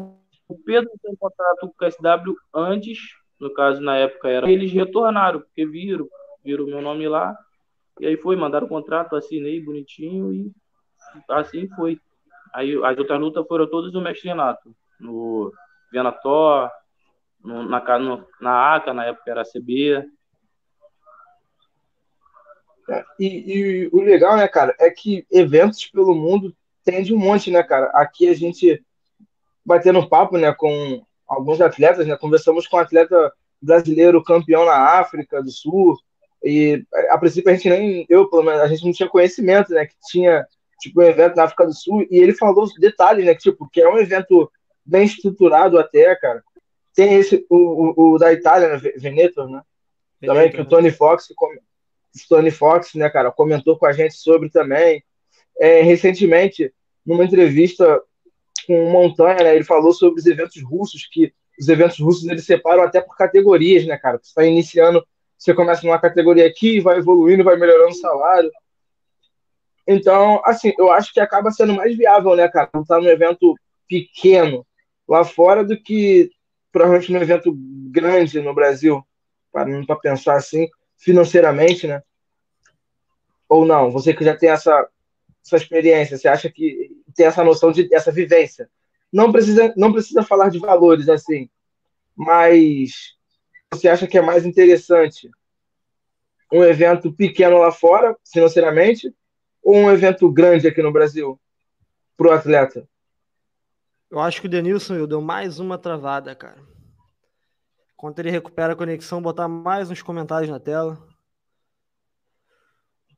[0.49, 2.99] o Pedro tem contrato com o KSW antes,
[3.39, 4.51] no caso, na época era.
[4.51, 6.09] Eles retornaram, porque viram,
[6.45, 7.37] viram meu nome lá.
[7.99, 10.53] E aí foi, mandaram o contrato, assinei bonitinho e
[11.29, 11.99] assim foi.
[12.53, 14.75] Aí as outras lutas foram todas do mestre Renato.
[14.99, 15.53] No
[15.93, 16.71] Venator,
[17.43, 20.05] no, na, no, na ACA, na época era a CB.
[23.19, 27.51] E, e, o legal, né, cara, é que eventos pelo mundo tem de um monte,
[27.51, 27.87] né, cara?
[27.95, 28.83] Aqui a gente
[29.65, 32.17] batendo papo, né, com alguns atletas, né?
[32.17, 35.97] Conversamos com um atleta brasileiro campeão na África do Sul
[36.43, 39.85] e a princípio a gente nem eu, pelo menos, a gente não tinha conhecimento, né,
[39.87, 40.47] que tinha
[40.81, 43.69] tipo um evento na África do Sul e ele falou os detalhes, né, que tipo
[43.69, 44.51] que é um evento
[44.85, 46.43] bem estruturado até, cara.
[46.95, 49.63] Tem esse o, o, o da Itália, né, Veneto, né?
[50.21, 51.29] Também que o Tony Fox
[52.29, 55.03] Tony Fox, né, cara, comentou com a gente sobre também.
[55.59, 56.73] É, recentemente,
[57.05, 58.01] numa entrevista
[58.67, 62.45] com o Montanha, né, ele falou sobre os eventos russos, que os eventos russos eles
[62.45, 64.19] separam até por categorias, né, cara?
[64.19, 65.05] Você está iniciando,
[65.37, 68.51] você começa numa categoria aqui, vai evoluindo, vai melhorando o salário.
[69.87, 73.55] Então, assim, eu acho que acaba sendo mais viável, né, cara, estar num evento
[73.89, 74.67] pequeno
[75.07, 76.31] lá fora do que
[76.71, 77.53] provavelmente num evento
[77.91, 79.03] grande no Brasil,
[79.53, 80.69] para pensar assim
[81.01, 82.03] financeiramente, né?
[83.49, 83.91] Ou não?
[83.91, 84.89] Você que já tem essa,
[85.45, 88.71] essa experiência, você acha que tem essa noção de essa vivência?
[89.13, 91.51] Não precisa, não precisa falar de valores assim,
[92.15, 93.17] mas
[93.73, 95.29] você acha que é mais interessante
[96.53, 99.13] um evento pequeno lá fora, financeiramente,
[99.63, 101.41] ou um evento grande aqui no Brasil
[102.17, 102.89] para o atleta?
[104.11, 106.70] Eu acho que o Denilson deu mais uma travada, cara.
[108.01, 111.07] Quando ele recupera a conexão, botar mais uns comentários na tela.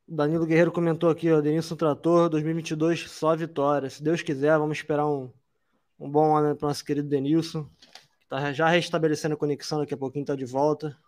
[0.09, 3.89] Danilo Guerreiro comentou aqui, ó, Denilson Trator, 2022, só vitória.
[3.89, 5.33] Se Deus quiser, vamos esperar um,
[6.01, 7.71] um bom ano para o nosso querido Denilson.
[8.25, 10.99] Está já restabelecendo a conexão, daqui a pouquinho está de volta.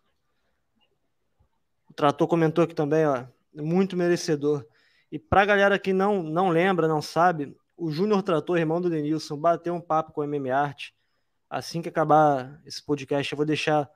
[1.91, 4.65] O Trator comentou aqui também, ó, muito merecedor.
[5.11, 8.89] E para a galera que não, não lembra, não sabe, o Júnior Trator, irmão do
[8.89, 10.93] Denilson, bateu um papo com o MM Art
[11.55, 13.89] assim que acabar esse podcast, eu vou deixar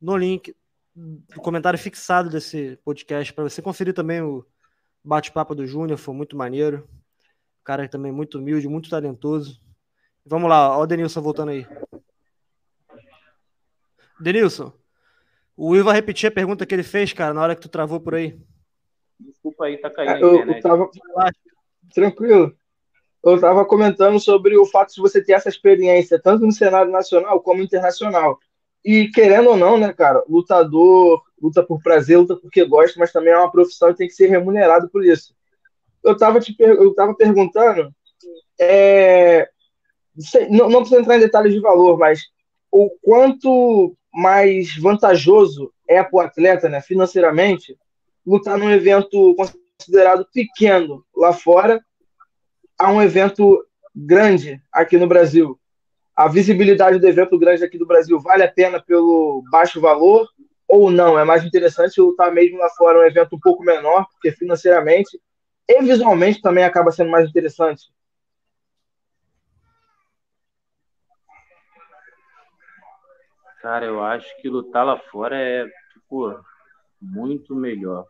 [0.00, 0.54] no link,
[0.94, 4.44] no comentário fixado desse podcast, para você conferir também o
[5.02, 6.88] bate-papo do Júnior, foi muito maneiro.
[7.60, 9.60] O cara também muito humilde, muito talentoso.
[10.24, 11.66] Vamos lá, ó o Denilson voltando aí.
[14.20, 14.72] Denilson,
[15.56, 18.00] o Will vai repetir a pergunta que ele fez, cara, na hora que tu travou
[18.00, 18.38] por aí.
[19.18, 20.26] Desculpa aí, tá caindo.
[20.26, 20.90] Eu, eu tava...
[21.94, 22.56] Tranquilo
[23.32, 27.40] eu estava comentando sobre o fato de você ter essa experiência, tanto no cenário nacional
[27.40, 28.38] como internacional.
[28.84, 33.32] E querendo ou não, né, cara, lutador luta por prazer, luta porque gosta, mas também
[33.32, 35.34] é uma profissão e tem que ser remunerado por isso.
[36.04, 36.70] Eu estava te per...
[36.70, 37.92] eu perguntando,
[38.60, 39.48] é...
[40.48, 42.22] não, não precisa entrar em detalhes de valor, mas
[42.70, 47.76] o quanto mais vantajoso é para o atleta, né, financeiramente,
[48.24, 51.84] lutar num evento considerado pequeno lá fora
[52.78, 55.58] a um evento grande aqui no Brasil.
[56.14, 60.28] A visibilidade do evento grande aqui do Brasil vale a pena pelo baixo valor
[60.68, 61.18] ou não?
[61.18, 65.20] É mais interessante lutar mesmo lá fora um evento um pouco menor, porque financeiramente
[65.68, 67.90] e visualmente também acaba sendo mais interessante.
[73.60, 76.38] Cara, eu acho que lutar lá fora é, tipo,
[77.02, 78.06] muito melhor.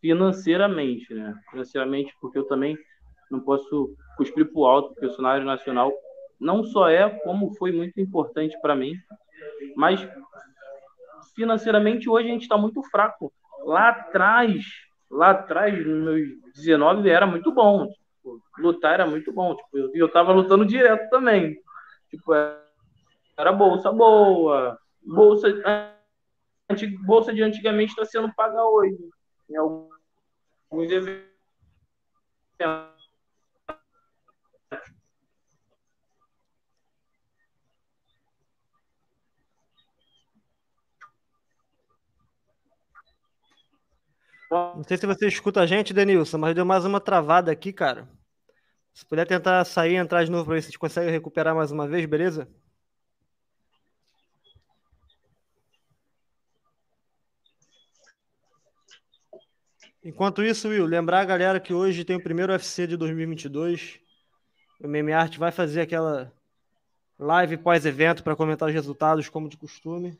[0.00, 1.34] Financeiramente, né?
[1.50, 2.76] Financeiramente, porque eu também
[3.32, 5.90] não posso cuspir pro alto, porque o cenário nacional
[6.38, 8.94] não só é, como foi muito importante para mim,
[9.74, 10.06] mas
[11.34, 13.32] financeiramente hoje a gente está muito fraco.
[13.64, 14.64] Lá atrás,
[15.10, 17.88] lá atrás, nos meus 19, era muito bom.
[18.58, 19.54] Lutar era muito bom.
[19.56, 21.56] Tipo, eu, eu tava lutando direto também.
[22.10, 22.34] Tipo,
[23.36, 24.78] era bolsa boa.
[25.04, 25.48] Bolsa,
[27.04, 28.98] bolsa de antigamente está sendo paga hoje.
[29.48, 31.32] Em alguns eventos
[44.52, 48.06] Não sei se você escuta a gente, Denilson, mas deu mais uma travada aqui, cara.
[48.92, 51.54] Se puder tentar sair e entrar de novo para ver se a gente consegue recuperar
[51.56, 52.46] mais uma vez, beleza?
[60.04, 64.00] Enquanto isso, Will, lembrar a galera que hoje tem o primeiro UFC de 2022.
[64.80, 66.30] O Art vai fazer aquela
[67.18, 70.18] live pós-evento para comentar os resultados, como de costume.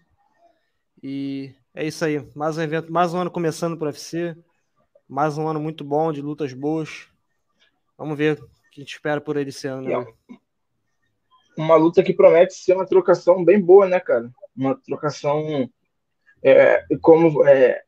[1.03, 2.27] E é isso aí.
[2.35, 4.37] Mais um evento, mais um ano começando para o UFC.
[5.09, 7.09] Mais um ano muito bom, de lutas boas.
[7.97, 9.89] Vamos ver o que a gente espera por ele esse ano.
[9.89, 10.39] Né?
[11.57, 14.31] Uma luta que promete ser uma trocação bem boa, né, cara?
[14.55, 15.71] Uma trocação
[16.43, 17.83] é, como é,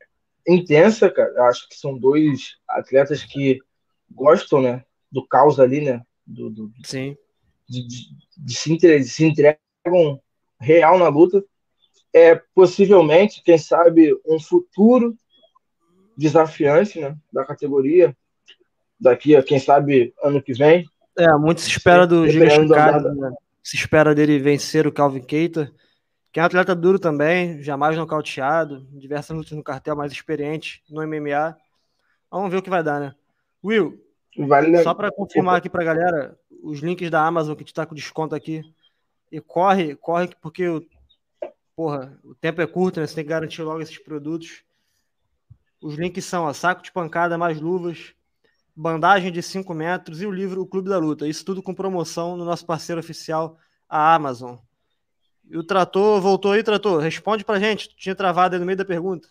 [0.49, 1.49] intensa, cara.
[1.49, 3.59] Acho que são dois atletas que
[4.11, 6.03] gostam, né, do caos ali, né?
[6.27, 7.17] Do, do Sim.
[7.69, 8.05] De, de,
[8.37, 10.21] de, se, de se entregam
[10.59, 11.45] real na luta
[12.15, 15.17] é possivelmente, quem sabe, um futuro
[16.17, 18.17] desafiante né, da categoria,
[18.99, 20.87] daqui a, quem sabe, ano que vem.
[21.19, 23.33] É, muito se espera do Chicado, né?
[23.63, 25.73] se espera dele vencer o Calvin Keita,
[26.33, 31.05] que é um atleta duro também, jamais nocauteado, diversas lutas no cartel, mais experiente no
[31.05, 31.57] MMA.
[32.31, 33.15] Vamos ver o que vai dar, né?
[33.65, 34.01] Will,
[34.39, 38.35] vale só para confirmar aqui para galera, os links da Amazon que está com desconto
[38.35, 38.63] aqui.
[39.33, 40.81] E corre, corre, porque o
[41.77, 43.07] porra, o tempo é curto, né?
[43.07, 44.65] Você tem que garantir logo esses produtos.
[45.81, 48.15] Os links são ó, saco de pancada mais luvas,
[48.75, 51.29] bandagem de 5 metros e o livro O Clube da Luta.
[51.29, 53.59] Isso tudo com promoção no nosso parceiro oficial,
[53.89, 54.57] a Amazon.
[55.49, 57.01] E o Trator voltou aí, Trator.
[57.01, 57.95] Responde pra gente.
[57.97, 59.29] Tinha travado aí no meio da pergunta.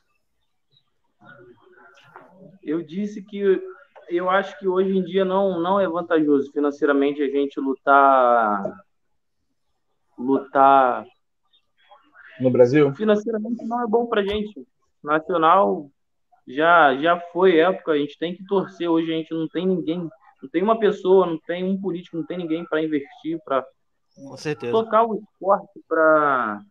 [2.62, 3.62] Eu disse que
[4.10, 8.86] eu acho que hoje em dia não, não é vantajoso financeiramente a gente lutar
[10.18, 11.06] lutar
[12.40, 12.94] no Brasil?
[12.96, 14.66] Financeiramente não é bom para gente.
[15.04, 15.90] Nacional
[16.48, 18.90] já já foi época, a gente tem que torcer.
[18.90, 20.10] Hoje a gente não tem ninguém,
[20.42, 23.66] não tem uma pessoa, não tem um político, não tem ninguém para investir, para
[24.72, 26.62] tocar o esporte, para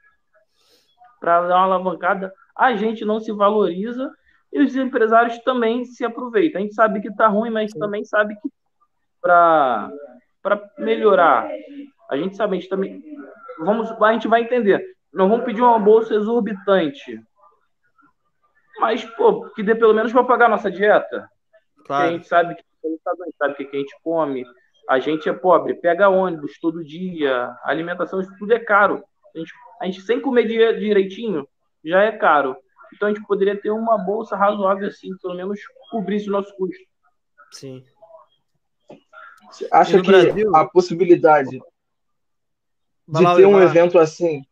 [1.20, 2.32] para dar uma alavancada.
[2.56, 4.12] A gente não se valoriza
[4.52, 6.60] e os empresários também se aproveitam.
[6.60, 7.78] A gente sabe que está ruim, mas Sim.
[7.78, 8.48] também sabe que
[9.20, 9.90] para
[10.42, 11.48] para melhorar,
[12.10, 13.00] a gente sabe, a gente também
[13.60, 17.20] vamos, a gente vai entender não vamos pedir uma bolsa exorbitante.
[18.80, 21.28] Mas, pô, que dê pelo menos para pagar a nossa dieta.
[21.84, 22.08] Claro.
[22.08, 23.02] a gente sabe que a gente
[23.36, 24.44] sabe o que a gente come.
[24.88, 29.04] A gente é pobre, pega ônibus todo dia, alimentação, isso tudo é caro.
[29.34, 31.46] A gente, a gente sem comer direitinho
[31.84, 32.56] já é caro.
[32.92, 36.84] Então a gente poderia ter uma bolsa razoável assim, pelo menos cobrisse o nosso custo.
[37.52, 37.84] Sim.
[39.50, 40.54] Você acha que Brasil...
[40.56, 41.60] a possibilidade
[43.08, 44.42] de ter um evento assim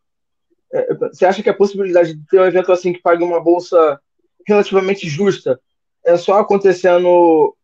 [1.11, 3.99] você acha que a possibilidade de ter um evento assim que pague uma bolsa
[4.47, 5.59] relativamente justa
[6.05, 7.55] é só acontecendo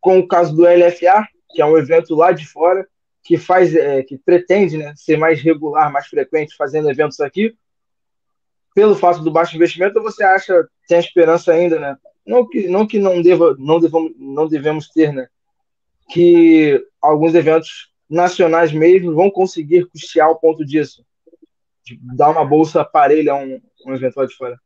[0.00, 2.86] com o caso do LFA, que é um evento lá de fora,
[3.22, 7.54] que faz, é, que pretende né, ser mais regular, mais frequente, fazendo eventos aqui,
[8.74, 11.96] pelo fato do baixo investimento, você acha, tem a esperança ainda, né?
[12.26, 15.28] Não que não, que não, deva, não, devamos, não devemos ter, né?
[16.10, 21.04] Que alguns eventos nacionais mesmo vão conseguir custear o ponto disso
[21.86, 24.58] de dar uma bolsa parelha a um, um eventual de fora?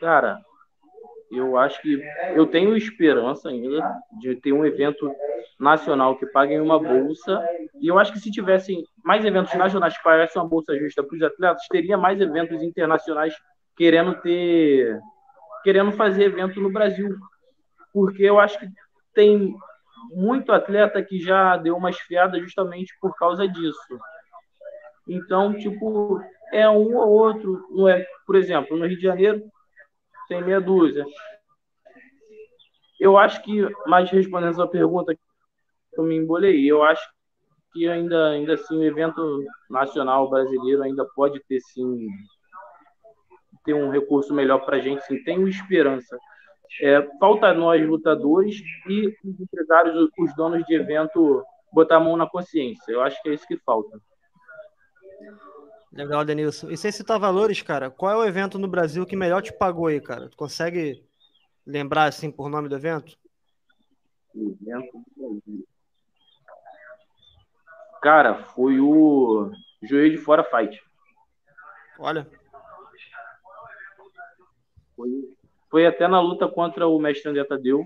[0.00, 0.40] Cara,
[1.30, 2.02] eu acho que
[2.34, 3.80] eu tenho esperança ainda
[4.18, 5.14] de ter um evento
[5.58, 7.40] nacional que pague uma bolsa.
[7.80, 11.16] E eu acho que se tivessem mais eventos nacionais que pagassem uma bolsa justa para
[11.16, 13.34] os atletas, teria mais eventos internacionais
[13.76, 14.98] querendo ter
[15.62, 17.14] querendo fazer evento no Brasil.
[17.92, 18.66] Porque eu acho que
[19.14, 19.54] tem
[20.12, 23.98] muito atleta que já deu uma esfriada justamente por causa disso.
[25.08, 26.20] Então, tipo,
[26.52, 29.42] é um ou outro, não é, por exemplo, no Rio de Janeiro
[30.28, 31.04] tem meia dúzia.
[33.00, 35.16] Eu acho que, mais respondendo a sua pergunta,
[35.94, 37.02] eu me embolei, eu acho
[37.72, 42.08] que ainda, ainda assim o evento nacional brasileiro ainda pode ter sim
[43.64, 46.18] ter um recurso melhor para a gente, sim, tenho esperança.
[46.80, 48.56] É, falta nós lutadores
[48.88, 51.42] e os empresários, os donos de evento
[51.72, 52.92] botar a mão na consciência.
[52.92, 54.00] Eu acho que é isso que falta.
[55.92, 56.70] Legal, Denilson.
[56.70, 59.86] E sem citar valores, cara, qual é o evento no Brasil que melhor te pagou
[59.86, 60.28] aí, cara?
[60.28, 61.04] Tu consegue
[61.66, 63.16] lembrar assim por nome do evento?
[64.34, 65.04] Evento
[68.00, 69.50] Cara, foi o
[69.82, 70.80] Joelho de Fora Fight.
[71.98, 72.28] Olha.
[74.94, 75.08] Foi,
[75.68, 77.84] foi até na luta contra o mestre André Tadeu.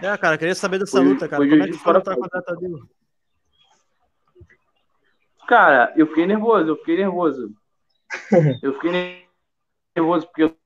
[0.00, 1.46] É, cara, queria saber dessa foi, luta, cara.
[1.46, 2.88] Como é que foi lutar contra o André Tadeu?
[5.46, 7.54] Cara, eu fiquei nervoso, eu fiquei nervoso.
[8.62, 9.26] Eu fiquei
[9.96, 10.56] nervoso porque eu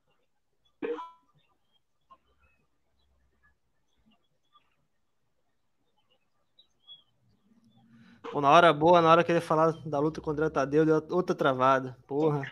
[8.36, 11.02] Pô, na hora boa, na hora que ele falar da luta contra o Tadeu, deu
[11.08, 11.96] outra travada.
[12.06, 12.42] Porra.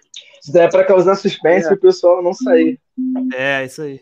[0.40, 1.72] Isso daí é pra causar suspense é.
[1.72, 2.80] e o pessoal não sair.
[3.34, 4.00] É, isso aí.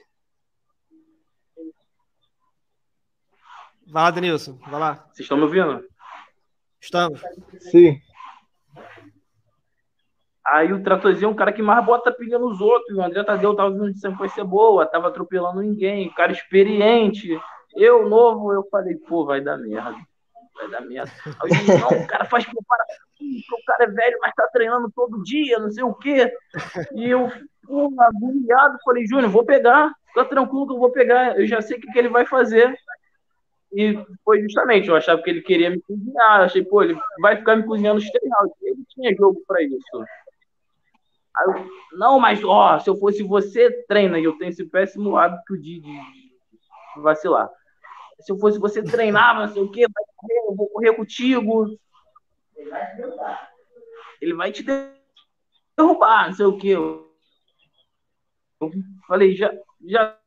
[3.84, 4.94] Vai lá, Denilson, vai lá.
[5.06, 5.84] Vocês estão me ouvindo?
[6.80, 7.20] Estamos.
[7.58, 8.00] Sim.
[10.46, 12.96] Aí o Tratorzinho é um cara que mais bota pilha nos outros.
[12.96, 17.38] O André Tadeu tava vindo de ser boa, tava atropelando ninguém, cara experiente.
[17.74, 19.96] Eu, novo, eu falei, pô, vai dar merda
[20.54, 21.10] vai dar merda.
[21.42, 25.58] Aí, não, o cara faz preparação, o cara é velho, mas tá treinando todo dia,
[25.58, 26.32] não sei o quê.
[26.94, 27.30] E eu,
[27.66, 31.76] porra, agoniado, falei, Júnior, vou pegar, fica tranquilo que eu vou pegar, eu já sei
[31.76, 32.74] o que, que ele vai fazer.
[33.74, 37.36] E foi justamente, eu achava que ele queria me cozinhar, eu achei, pô, ele vai
[37.36, 38.52] ficar me cozinhando os treinos.
[38.60, 40.04] Ele tinha jogo para isso.
[41.40, 41.66] Eu,
[41.98, 45.80] não, mas ó, se eu fosse você, treina, e eu tenho esse péssimo hábito de,
[45.80, 46.00] de
[46.96, 47.50] vacilar
[48.22, 51.78] se eu fosse você, treinava, não sei o quê, vai correr, eu vou correr contigo.
[52.56, 53.52] Ele vai te derrubar.
[54.20, 54.64] Ele vai te
[55.76, 56.68] derrubar, não sei o quê.
[56.68, 57.10] Eu
[59.06, 59.52] falei, já,
[59.84, 60.18] já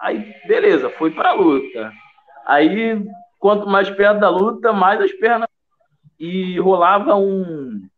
[0.00, 1.90] Aí, beleza, foi pra luta.
[2.46, 3.04] Aí,
[3.38, 5.48] quanto mais perto da luta, mais as pernas.
[6.18, 7.88] E rolava um,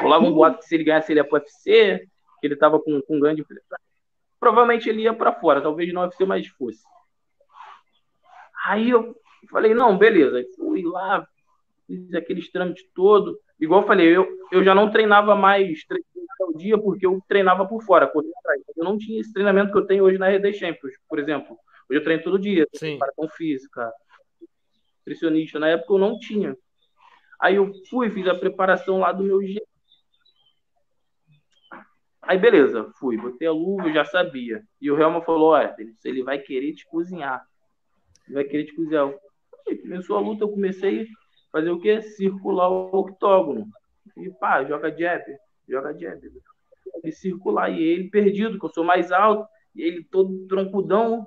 [0.00, 2.06] Rolava um boato que se ele ganhasse, ele ia pro UFC,
[2.40, 3.44] que ele tava com, com grande.
[4.38, 6.84] Provavelmente ele ia para fora, talvez não UFC, mas fosse.
[8.66, 9.16] Aí eu
[9.50, 10.44] falei, não, beleza.
[10.56, 11.26] Fui lá,
[11.86, 13.38] fiz aqueles trâmites todo.
[13.58, 17.20] Igual eu falei, eu, eu já não treinava mais três vezes ao dia, porque eu
[17.26, 18.62] treinava por fora, corria atrás.
[18.76, 21.56] Eu não tinha esse treinamento que eu tenho hoje na RD Champions, por exemplo.
[21.88, 23.92] Hoje eu treino todo dia, preparação física,
[24.98, 25.58] nutricionista.
[25.58, 26.56] Na época eu não tinha.
[27.40, 29.66] Aí eu fui, fiz a preparação lá do meu jeito.
[32.20, 34.62] Aí beleza, fui, botei a luva, eu já sabia.
[34.80, 35.74] E o Helma falou: olha,
[36.04, 37.42] ele vai querer te cozinhar.
[38.26, 39.10] Ele vai querer te cozinhar.
[39.82, 41.06] Começou a luta, eu comecei a
[41.50, 42.02] fazer o quê?
[42.02, 43.66] Circular o octógono.
[44.14, 45.24] E pá, joga jab,
[45.66, 46.20] joga jab.
[47.02, 47.70] E circular.
[47.70, 51.26] E ele perdido, que eu sou mais alto, e ele todo troncudão,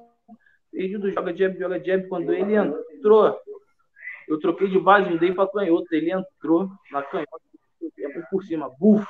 [0.72, 2.08] perdido, joga jab, joga jab.
[2.08, 3.38] Quando ele entrou,
[4.28, 5.96] eu troquei de base, mudei pra canhota.
[5.96, 7.42] Ele entrou na canhota,
[8.30, 9.08] por cima, bufo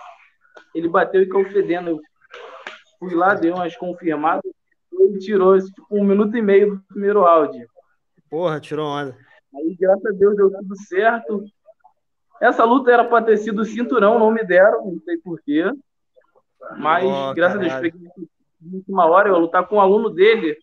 [0.73, 1.89] ele bateu e caiu fedendo.
[1.91, 2.01] Eu
[2.99, 4.51] fui lá, dei umas confirmadas,
[4.91, 7.65] ele tirou tipo, um minuto e meio do primeiro round.
[8.29, 9.15] Porra, tirou onda.
[9.53, 11.43] Aí, graças a Deus, deu tudo certo.
[12.39, 15.69] Essa luta era para ter sido cinturão, não me deram, não sei porquê.
[16.77, 17.77] Mas, oh, graças caralho.
[17.77, 18.09] a Deus, peguei
[18.61, 20.57] na última hora, eu lutar com um aluno dele.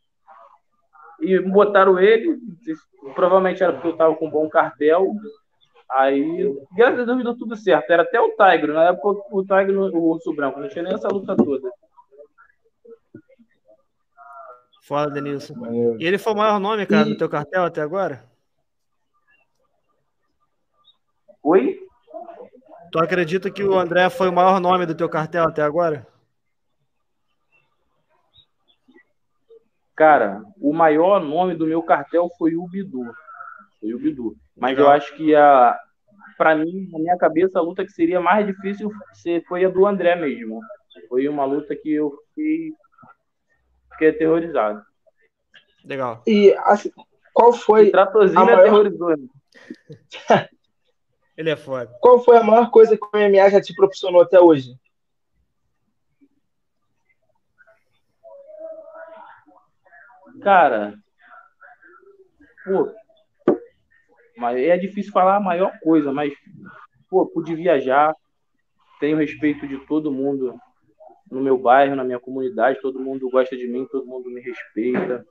[1.21, 2.39] E botaram ele,
[3.15, 5.13] provavelmente era porque eu tava com um bom cartel.
[5.91, 7.91] Aí, graças a Deus, deu tudo certo.
[7.91, 11.09] Era até o Tiger, na época o Tiger, o Urso Branco, não tinha nem essa
[11.09, 11.71] luta toda.
[14.83, 15.55] Fala, Denilson.
[15.99, 17.11] E ele foi o maior nome, cara, e...
[17.11, 18.25] do teu cartel até agora?
[21.43, 21.79] Oi?
[22.91, 26.07] Tu acredita que o André foi o maior nome do teu cartel até agora?
[29.99, 33.03] Cara, o maior nome do meu cartel foi o Bidu.
[33.81, 34.37] Foi o Bidu.
[34.57, 35.77] Mas eu acho que a
[36.37, 38.93] para mim, na minha cabeça, a luta que seria mais difícil
[39.49, 40.61] foi a do André mesmo.
[41.09, 42.73] Foi uma luta que eu fiquei,
[43.91, 44.81] fiquei aterrorizado.
[45.85, 46.23] Legal.
[46.29, 46.93] E assim,
[47.35, 47.89] qual foi.
[47.89, 48.61] O Tratozinho maior...
[48.61, 49.17] aterrorizou.
[49.17, 49.29] Né?
[51.37, 51.91] Ele é foda.
[52.01, 54.79] Qual foi a maior coisa que o MMA já te proporcionou até hoje?
[60.43, 60.95] Cara,
[62.65, 62.93] pô,
[64.37, 66.33] mas é difícil falar a maior coisa, mas,
[67.11, 68.15] pô, pude viajar,
[69.01, 70.59] tenho respeito de todo mundo
[71.31, 75.27] no meu bairro, na minha comunidade, todo mundo gosta de mim, todo mundo me respeita,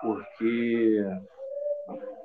[0.00, 1.04] porque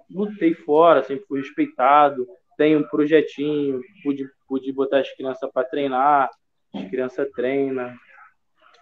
[0.09, 6.30] lutei fora, sempre fui respeitado, tenho um projetinho, pude, pude botar as crianças para treinar,
[6.74, 7.93] as crianças treinam.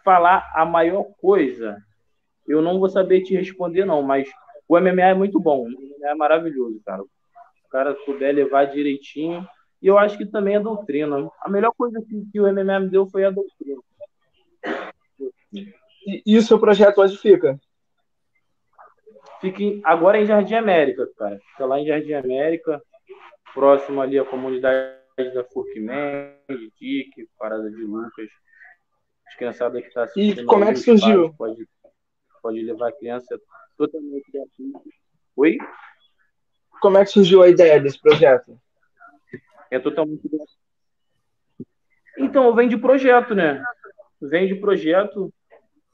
[0.03, 1.77] Falar a maior coisa,
[2.47, 4.29] eu não vou saber te responder, não, mas
[4.67, 7.01] o MMA é muito bom, o MMA é maravilhoso, cara.
[7.03, 9.47] O cara puder levar direitinho,
[9.81, 11.29] e eu acho que também a doutrina.
[11.41, 13.81] A melhor coisa que, que o MMA me deu foi a doutrina.
[15.53, 17.59] E, e o seu projeto onde fica?
[19.39, 21.39] Fica em, agora em Jardim América, cara.
[21.51, 22.81] Fica lá em Jardim América,
[23.53, 25.01] próximo ali à comunidade
[25.33, 28.29] da Furkman, de Dick, Parada de Lucas.
[29.27, 30.41] As criançadas que tá assistindo.
[30.41, 31.33] E como é que surgiu?
[31.33, 31.67] Pode,
[32.41, 33.39] pode levar a criança
[33.77, 34.81] totalmente gratuito.
[35.35, 35.57] Oi?
[36.81, 38.59] Como é que surgiu a ideia desse projeto?
[39.69, 40.61] É totalmente gratuito.
[42.17, 43.63] Então, vem de projeto, né?
[44.21, 45.33] Vem de projeto.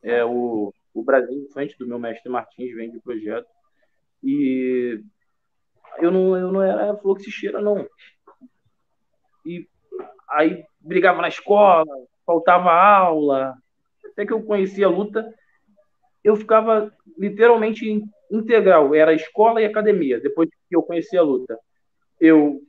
[0.02, 3.48] É, o, o Brasil frente do meu mestre Martins vem de projeto.
[4.24, 5.02] E
[6.00, 7.88] eu não, eu não era fluxicheira, não.
[9.46, 9.68] E
[10.30, 11.86] aí brigava na escola,
[12.26, 13.56] faltava aula.
[14.12, 15.34] Até que eu conhecia a luta,
[16.28, 18.94] eu ficava literalmente integral.
[18.94, 20.20] Era escola e academia.
[20.20, 21.58] Depois que eu conhecia a luta,
[22.20, 22.62] eu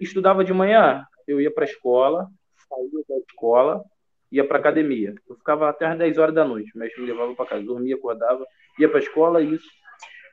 [0.00, 2.26] estudava de manhã, eu ia para a escola,
[2.66, 3.84] saía da escola,
[4.30, 5.14] ia para academia.
[5.28, 6.72] Eu ficava até às 10 horas da noite.
[6.74, 8.46] Mestre me levava para casa, dormia, acordava,
[8.78, 9.68] ia para a escola, isso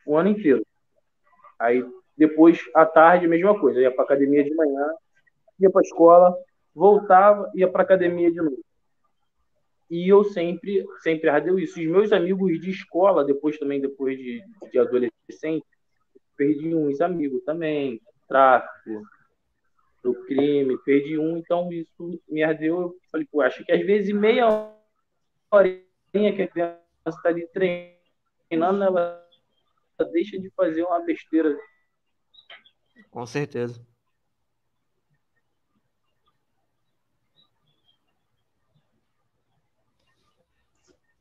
[0.06, 0.66] o ano inteiro.
[1.60, 1.86] Aí
[2.18, 3.82] depois, à tarde, mesma coisa.
[3.82, 4.88] ia para academia de manhã,
[5.60, 6.34] ia para a escola,
[6.74, 8.64] voltava, ia para academia de novo.
[9.90, 11.80] E eu sempre, sempre ardeu isso.
[11.80, 15.66] Os meus amigos de escola, depois também, depois de, de adolescente,
[16.38, 19.02] perdi uns amigos também, tráfico,
[20.04, 22.82] do crime, perdi um, então isso me ardeu.
[22.82, 24.72] Eu falei, pô, acho que às vezes meia
[25.52, 29.28] horinha que a criança está ali treinando, ela
[30.12, 31.58] deixa de fazer uma besteira
[33.10, 33.86] com certeza.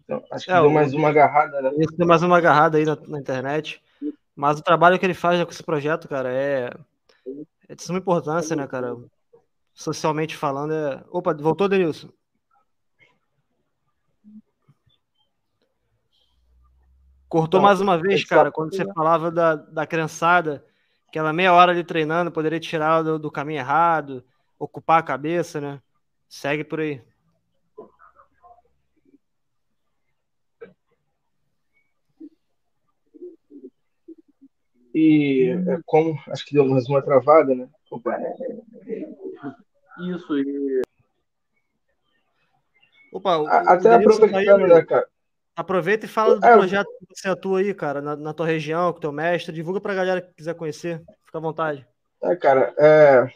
[0.08, 1.70] Então, acho que é, deu mais uma agarrada, né?
[1.76, 3.82] Deu mais uma agarrada aí na, na, internet.
[4.34, 6.72] Mas o trabalho que ele faz com esse projeto, cara, é,
[7.68, 8.96] é de suma importância, né, cara?
[9.74, 11.04] Socialmente falando, é.
[11.10, 12.08] Opa, voltou, Denilson?
[17.28, 20.64] Cortou mais uma vez, cara, quando você falava da, da criançada
[21.08, 24.24] aquela meia hora ali treinando, poderia tirar do, do caminho errado,
[24.58, 25.82] ocupar a cabeça, né?
[26.28, 27.02] Segue por aí.
[35.00, 37.68] E é, como acho que deu mais uma travada, né?
[37.88, 38.18] Opa.
[40.10, 40.36] Isso.
[40.36, 40.82] E...
[43.12, 45.06] Opa, o, até aproveitando, né, cara?
[45.54, 48.92] Aproveita e fala do é, projeto que você atua aí, cara, na, na tua região,
[48.92, 49.54] com teu mestre.
[49.54, 51.00] Divulga pra galera que quiser conhecer.
[51.24, 51.86] Fica à vontade.
[52.20, 53.30] É, cara, é,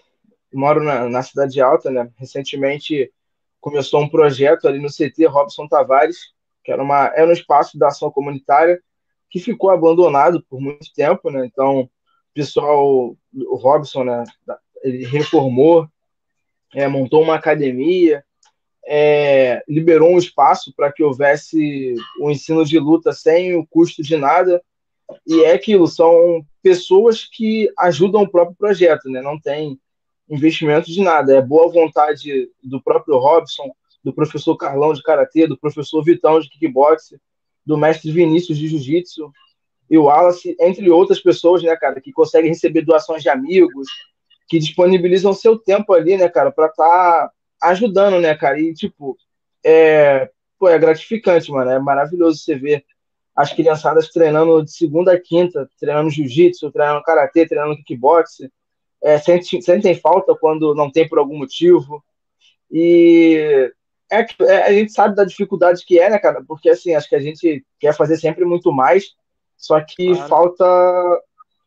[0.52, 2.10] moro na, na Cidade Alta, né?
[2.16, 3.12] Recentemente
[3.60, 6.32] começou um projeto ali no CT Robson Tavares,
[6.64, 8.82] que era, uma, era um espaço da ação comunitária
[9.32, 11.46] que ficou abandonado por muito tempo, né?
[11.46, 11.90] Então, o
[12.34, 14.24] pessoal, o Robson, né?
[14.84, 15.88] Ele reformou,
[16.74, 18.22] é, montou uma academia,
[18.86, 24.18] é, liberou um espaço para que houvesse o ensino de luta sem o custo de
[24.18, 24.62] nada.
[25.26, 29.22] E é aquilo, são pessoas que ajudam o próprio projeto, né?
[29.22, 29.78] não tem
[30.28, 33.70] investimento de nada, é boa vontade do próprio Robson,
[34.04, 37.14] do professor Carlão de Karatê, do professor Vitão de Kickbox,
[37.64, 39.30] do mestre Vinícius de Jiu-Jitsu
[39.88, 43.88] e o Wallace, entre outras pessoas, né, cara, que conseguem receber doações de amigos,
[44.48, 47.32] que disponibilizam seu tempo ali, né, cara, para estar tá
[47.62, 48.58] ajudando, né, cara?
[48.60, 49.16] E, tipo,
[49.64, 51.70] é, pô, é gratificante, mano.
[51.70, 52.84] É maravilhoso você ver
[53.34, 58.48] as criançadas treinando de segunda a quinta, treinando jiu-jitsu, treinando karatê, treinando kickbox.
[59.02, 62.02] É, sentem, sentem falta quando não tem por algum motivo.
[62.70, 63.72] E
[64.12, 66.44] é, é, a gente sabe da dificuldade que é, né, cara?
[66.46, 69.14] Porque, assim, acho que a gente quer fazer sempre muito mais,
[69.56, 70.28] só que claro.
[70.28, 71.22] falta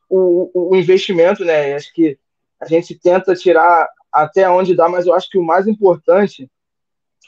[0.08, 1.74] o, o investimento, né?
[1.74, 2.18] Acho que
[2.62, 6.50] a gente tenta tirar até onde dá, mas eu acho que o mais importante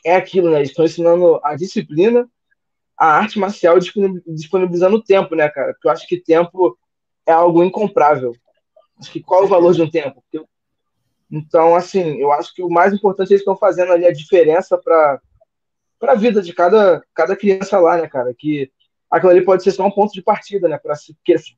[0.06, 0.58] é aquilo, né?
[0.58, 2.30] Eles estão ensinando a disciplina,
[2.98, 5.74] a arte marcial disponibilizando o tempo, né, cara?
[5.74, 6.78] Porque eu acho que tempo
[7.26, 8.34] é algo incomprável.
[9.00, 10.24] Acho que qual é o valor de um tempo?
[11.30, 15.22] Então, assim, eu acho que o mais importante eles estão fazendo ali a diferença para
[16.00, 18.32] para a vida de cada, cada criança lá, né, cara?
[18.32, 18.72] Que
[19.10, 20.78] aquilo ali pode ser só um ponto de partida, né?
[20.78, 20.94] Para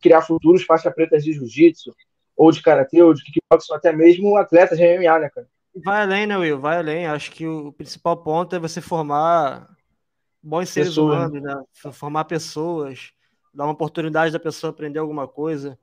[0.01, 1.93] criar futuros faixa pretas de jiu-jitsu,
[2.37, 5.47] ou de karatê, ou de kickbox, ou até mesmo atletas de MMA, né, cara?
[5.83, 6.59] Vai além, né, Will?
[6.59, 7.05] Vai além.
[7.05, 9.69] Acho que o principal ponto é você formar
[10.41, 11.63] bons seres Pessoas, humanos, né?
[11.91, 13.11] Formar pessoas,
[13.53, 15.77] dar uma oportunidade da pessoa aprender alguma coisa,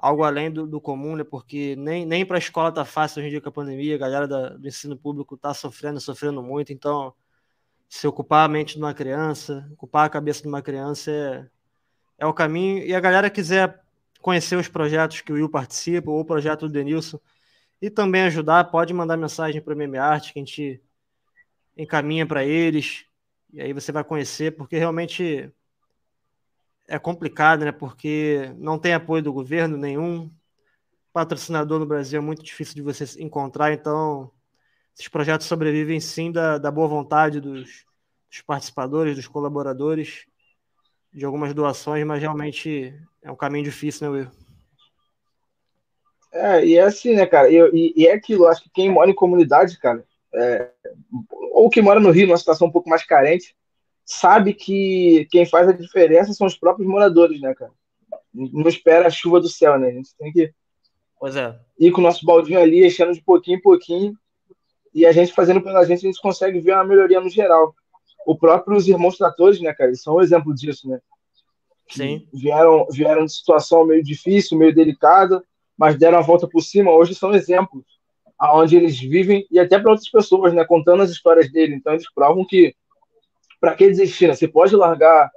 [0.00, 1.24] algo além do, do comum, né?
[1.24, 3.98] Porque nem, nem para a escola tá fácil hoje em dia com a pandemia, a
[3.98, 7.14] galera da, do ensino público tá sofrendo, sofrendo muito, então
[7.88, 11.46] se ocupar a mente de uma criança, ocupar a cabeça de uma criança é,
[12.18, 12.82] é o caminho.
[12.84, 13.82] E a galera quiser
[14.22, 17.20] conhecer os projetos que o Will participa, ou o projeto do Denilson,
[17.82, 20.82] e também ajudar, pode mandar mensagem para o MMArt, que a gente
[21.76, 23.06] encaminha para eles,
[23.52, 25.52] e aí você vai conhecer, porque realmente
[26.90, 27.70] é complicado, né?
[27.70, 30.28] Porque não tem apoio do governo nenhum,
[31.12, 34.30] patrocinador no Brasil é muito difícil de você encontrar, então
[34.92, 37.84] esses projetos sobrevivem sim da, da boa vontade dos,
[38.28, 40.26] dos participadores, dos colaboradores,
[41.12, 44.30] de algumas doações, mas realmente é um caminho difícil, né, Will?
[46.32, 47.48] É, e é assim, né, cara?
[47.50, 50.70] E, e, é aquilo, acho que quem mora em comunidade, cara, é,
[51.52, 53.56] ou que mora no Rio, numa situação um pouco mais carente,
[54.10, 57.70] sabe que quem faz a diferença são os próprios moradores, né, cara?
[58.34, 59.86] Não espera a chuva do céu, né?
[59.86, 60.52] A gente tem que
[61.18, 61.56] pois é.
[61.78, 64.12] ir com o nosso baldinho ali, enchendo de pouquinho em pouquinho,
[64.92, 67.72] e a gente fazendo pela gente, a gente consegue ver uma melhoria no geral.
[68.26, 71.00] O próprio os irmãos tratores, né, cara, eles são um exemplo disso, né?
[71.88, 72.26] Sim.
[72.32, 75.40] Vieram, vieram de situação meio difícil, meio delicada,
[75.78, 76.90] mas deram a volta por cima.
[76.90, 77.84] Hoje são exemplos
[78.36, 81.76] aonde eles vivem e até para outras pessoas, né, contando as histórias dele.
[81.76, 82.74] Então eles provam que
[83.60, 84.28] para que desistir?
[84.28, 84.34] Né?
[84.34, 85.30] Você pode largar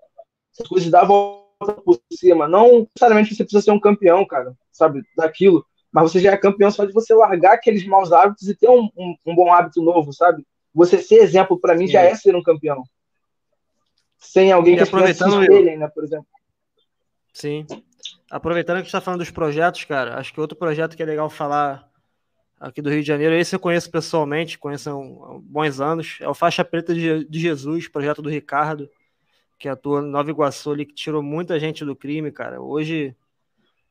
[0.59, 2.47] as coisas dar a volta por cima.
[2.47, 5.65] Não necessariamente você precisa ser um campeão, cara, sabe, daquilo.
[5.91, 8.89] Mas você já é campeão só de você largar aqueles maus hábitos e ter um,
[8.97, 10.45] um, um bom hábito novo, sabe?
[10.73, 11.93] Você ser exemplo para mim Sim.
[11.93, 12.83] já é ser um campeão.
[14.17, 16.25] Sem alguém e que aproveitando se espelhem, né, por exemplo.
[17.31, 17.65] Sim.
[18.31, 21.29] Aproveitando que gente está falando dos projetos, cara, acho que outro projeto que é legal
[21.29, 21.87] falar
[22.63, 24.93] aqui do Rio de Janeiro, esse eu conheço pessoalmente, conheço há
[25.41, 28.89] bons anos, é o Faixa Preta de, Jesus, projeto do Ricardo,
[29.59, 32.61] que atua em Nova Iguaçu ali, que tirou muita gente do crime, cara.
[32.61, 33.13] Hoje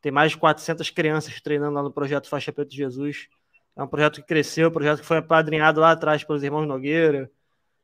[0.00, 3.28] tem mais de 400 crianças treinando lá no projeto Faixa Preta de Jesus.
[3.76, 7.30] É um projeto que cresceu, um projeto que foi apadrinhado lá atrás pelos irmãos Nogueira,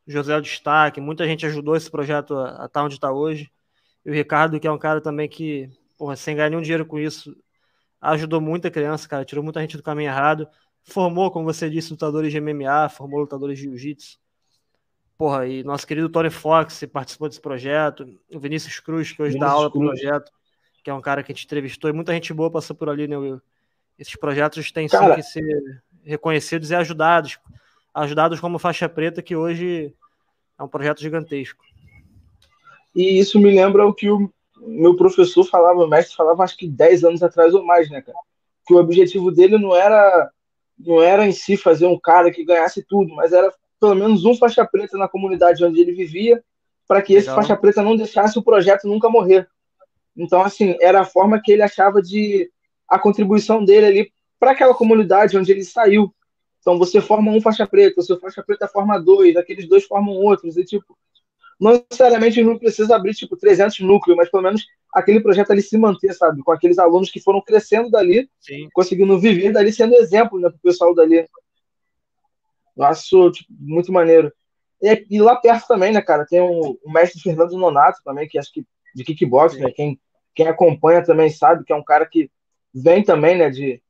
[0.07, 3.51] José Destaque, muita gente ajudou esse projeto a estar onde está hoje.
[4.07, 5.69] E o Ricardo, que é um cara também que,
[5.99, 7.37] porra, sem ganhar nenhum dinheiro com isso,
[8.01, 10.49] ajudou muita criança, cara, tirou muita gente do caminho errado
[10.89, 14.19] formou, como você disse, lutadores de MMA, formou lutadores de jiu-jitsu.
[15.17, 19.51] Porra, e nosso querido Tony Fox participou desse projeto, o Vinícius Cruz, que hoje Vinícius
[19.51, 20.31] dá aula pro projeto,
[20.83, 23.09] que é um cara que a gente entrevistou, e muita gente boa passou por ali,
[23.09, 23.41] né, Will?
[23.99, 25.17] Esses projetos têm cara...
[25.17, 27.39] que ser reconhecidos e ajudados,
[27.93, 29.93] ajudados como faixa preta, que hoje
[30.59, 31.65] é um projeto gigantesco.
[32.95, 36.69] E isso me lembra o que o meu professor falava, o mestre falava acho que
[36.69, 38.19] 10 anos atrás ou mais, né, cara?
[38.67, 40.31] Que o objetivo dele não era
[40.79, 44.35] não era em si fazer um cara que ganhasse tudo, mas era pelo menos um
[44.35, 46.43] faixa preta na comunidade onde ele vivia,
[46.87, 47.27] para que Legal.
[47.27, 49.49] esse faixa preta não deixasse o projeto nunca morrer.
[50.17, 52.51] Então, assim, era a forma que ele achava de
[52.89, 56.13] a contribuição dele ali para aquela comunidade onde ele saiu.
[56.61, 60.15] Então, você forma um faixa preta, o seu faixa preta forma dois, aqueles dois formam
[60.15, 60.97] outros, e tipo,
[61.59, 65.77] não necessariamente não precisa abrir tipo 300 núcleos, mas pelo menos aquele projeto ali se
[65.77, 66.43] manter, sabe?
[66.43, 68.69] Com aqueles alunos que foram crescendo dali, Sim.
[68.73, 71.29] conseguindo viver dali, sendo exemplo né, para o pessoal dali.
[72.81, 74.33] Acho tipo, muito maneiro.
[74.81, 78.39] E, e, lá perto também, né, cara, tem o, o, mestre Fernando Nonato também, que
[78.39, 79.73] acho que de kickbox, né?
[79.73, 80.01] Quem,
[80.35, 82.31] quem acompanha também sabe que é um cara que
[82.73, 83.83] vem também, né, de,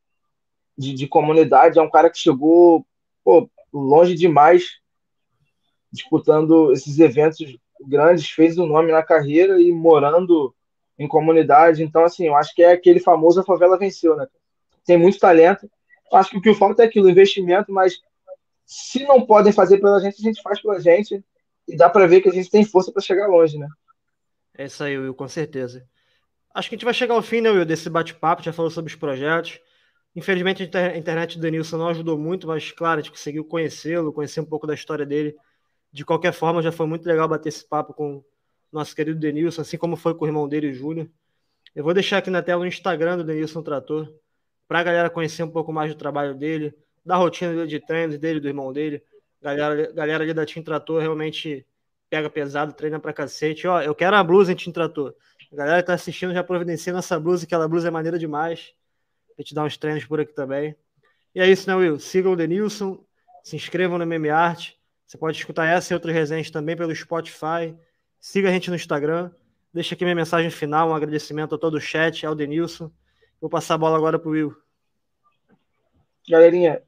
[0.77, 2.87] de, de comunidade, é um cara que chegou
[3.23, 4.79] pô, longe demais
[5.93, 10.55] disputando esses eventos grandes, fez o um nome na carreira e morando
[10.99, 11.83] em comunidade.
[11.83, 14.27] Então, assim, eu acho que é aquele famoso a favela venceu, né?
[14.85, 15.71] Tem muito talento.
[16.13, 18.01] Acho que o que falta é aquilo, investimento, mas
[18.65, 21.25] se não podem fazer pela gente, a gente faz pela gente
[21.67, 23.69] e dá para ver que a gente tem força para chegar longe, né?
[24.57, 25.87] É isso aí, Will, com certeza.
[26.55, 28.91] Acho que a gente vai chegar ao fim, né, Will, desse bate-papo, já falou sobre
[28.91, 29.61] os projetos.
[30.17, 34.41] Infelizmente a internet do Denilson não ajudou muito, mas claro, a gente conseguiu conhecê-lo, conhecer
[34.41, 35.37] um pouco da história dele
[35.93, 38.23] de qualquer forma, já foi muito legal bater esse papo com
[38.71, 41.09] nosso querido Denilson, assim como foi com o irmão dele, Júnior.
[41.75, 44.13] Eu vou deixar aqui na tela o Instagram do Denilson Trator,
[44.67, 46.75] para a galera conhecer um pouco mais do trabalho dele,
[47.05, 49.03] da rotina dele de treinos, dele, do irmão dele.
[49.41, 51.65] Galera, galera ali da Team Trator realmente
[52.11, 53.67] pega pesado, treina pra cacete.
[53.67, 55.15] Ó, eu quero a blusa em Team Trator.
[55.51, 58.75] A galera que tá assistindo já providencia nossa blusa, aquela blusa é maneira demais.
[59.39, 60.77] A gente dá uns treinos por aqui também.
[61.35, 61.99] E é isso, né, Will?
[61.99, 63.03] Sigam o Denilson,
[63.43, 64.73] se inscrevam no MMA Art.
[65.09, 67.75] Você pode escutar essa e outras resenhas também pelo Spotify.
[68.21, 69.31] Siga a gente no Instagram.
[69.73, 72.91] Deixa aqui minha mensagem final, um agradecimento a todo o chat, ao Denilson.
[73.41, 74.55] Vou passar a bola agora para o Will.
[76.29, 76.83] Galerinha,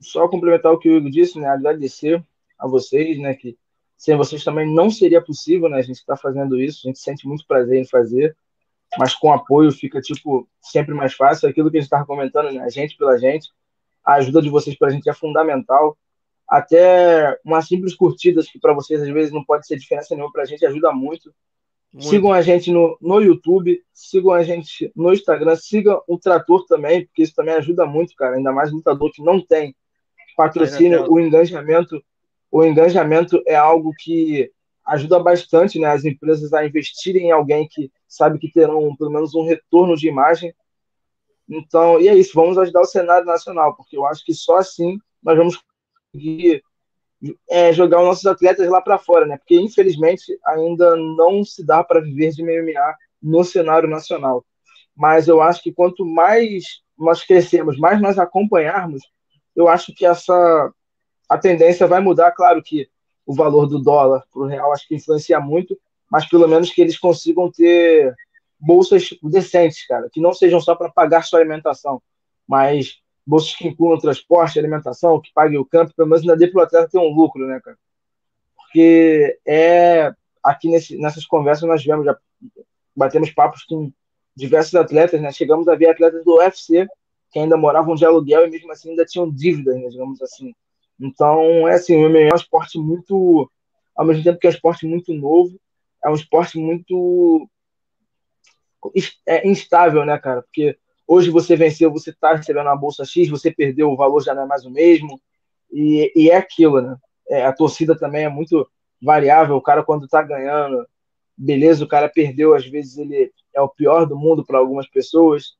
[0.00, 1.46] só complementar o que o Igor disse, né?
[1.46, 2.24] Agradecer
[2.58, 3.34] a vocês, né?
[3.34, 3.54] Que
[3.98, 5.76] sem vocês também não seria possível, né?
[5.76, 8.34] A gente está fazendo isso, a gente sente muito prazer em fazer,
[8.96, 11.46] mas com apoio fica, tipo, sempre mais fácil.
[11.46, 12.62] Aquilo que a gente estava comentando, né?
[12.62, 13.50] A gente pela gente,
[14.02, 15.98] a ajuda de vocês para a gente é fundamental.
[16.48, 20.42] Até uma simples curtida, que para vocês às vezes não pode ser diferença nenhuma, para
[20.42, 21.34] a gente ajuda muito.
[21.92, 22.08] muito.
[22.08, 27.04] Sigam a gente no, no YouTube, sigam a gente no Instagram, sigam o Trator também,
[27.04, 28.36] porque isso também ajuda muito, cara.
[28.36, 29.76] Ainda mais lutador que não tem
[30.36, 32.02] patrocínio, o engajamento
[32.50, 34.50] o engajamento é algo que
[34.86, 39.34] ajuda bastante né, as empresas a investirem em alguém que sabe que terão pelo menos
[39.34, 40.54] um retorno de imagem.
[41.48, 44.98] Então, e é isso, vamos ajudar o cenário nacional, porque eu acho que só assim
[45.22, 45.62] nós vamos
[46.18, 46.62] conseguir
[47.48, 49.36] é, jogar os nossos atletas lá para fora, né?
[49.38, 54.44] Porque infelizmente ainda não se dá para viver de MMA no cenário nacional.
[54.94, 59.02] Mas eu acho que quanto mais nós crescemos, mais nós acompanharmos,
[59.54, 60.72] eu acho que essa
[61.28, 62.32] a tendência vai mudar.
[62.32, 62.88] Claro que
[63.26, 65.78] o valor do dólar para o real acho que influencia muito,
[66.10, 68.14] mas pelo menos que eles consigam ter
[68.58, 72.02] bolsas decentes, cara, que não sejam só para pagar sua alimentação,
[72.46, 76.60] mas bolsas que incluam transporte, alimentação, que pague o campo, pelo menos ainda dê para
[76.60, 77.76] o atleta ter um lucro, né, cara?
[78.56, 82.16] Porque é aqui nesse, nessas conversas nós vemos, já
[82.96, 83.92] batemos papos com
[84.34, 85.30] diversos atletas, né?
[85.30, 86.88] Chegamos a ver atletas do UFC
[87.30, 90.54] que ainda moravam de aluguel e mesmo assim ainda tinham dívidas, né, digamos assim.
[90.98, 93.50] Então, é assim, o MMA é um esporte muito,
[93.94, 95.60] ao mesmo tempo que é um esporte muito novo,
[96.02, 97.46] é um esporte muito
[99.26, 100.40] é instável, né, cara?
[100.40, 104.34] Porque hoje você venceu, você tá recebendo a bolsa X, você perdeu, o valor já
[104.34, 105.20] não é mais o mesmo,
[105.72, 106.96] e, e é aquilo, né?
[107.28, 108.68] É, a torcida também é muito
[109.02, 110.86] variável, o cara quando tá ganhando,
[111.36, 115.56] beleza, o cara perdeu, às vezes ele é o pior do mundo para algumas pessoas,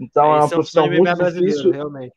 [0.00, 1.70] então é, é uma profissão muito difícil.
[1.70, 2.14] Realmente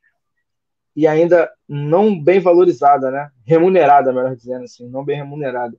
[0.99, 3.32] e ainda não bem valorizada, né?
[3.45, 5.77] Remunerada, melhor dizendo assim, não bem remunerada.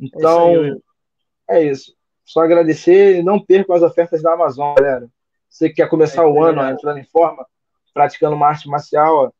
[0.00, 0.80] Então,
[1.46, 1.94] é isso.
[2.24, 5.06] Só agradecer e não percam as ofertas da Amazon, galera.
[5.50, 7.44] Você que quer começar é o ano ó, entrando em forma,
[7.92, 9.30] praticando uma arte marcial, ó,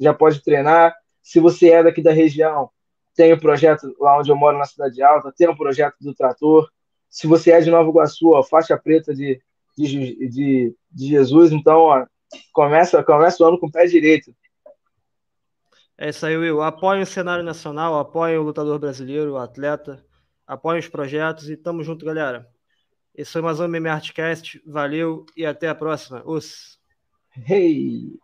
[0.00, 0.96] já pode treinar.
[1.22, 2.70] Se você é daqui da região,
[3.14, 5.96] tem o um projeto lá onde eu moro, na Cidade Alta, tem o um projeto
[6.00, 6.68] do Trator.
[7.10, 9.40] Se você é de Nova Iguaçu, ó, faixa preta de,
[9.76, 12.06] de, de, de Jesus, então ó,
[12.52, 14.34] começa, começa o ano com o pé direito.
[15.98, 16.62] É isso aí, Will.
[16.62, 20.02] Apoie o cenário nacional, apoie o lutador brasileiro, o atleta,
[20.46, 22.48] apoie os projetos e tamo junto, galera.
[23.18, 24.62] Esse foi mais um MMA Artcast.
[24.64, 26.22] Valeu e até a próxima.
[26.24, 26.78] Os.
[27.48, 28.16] Hey!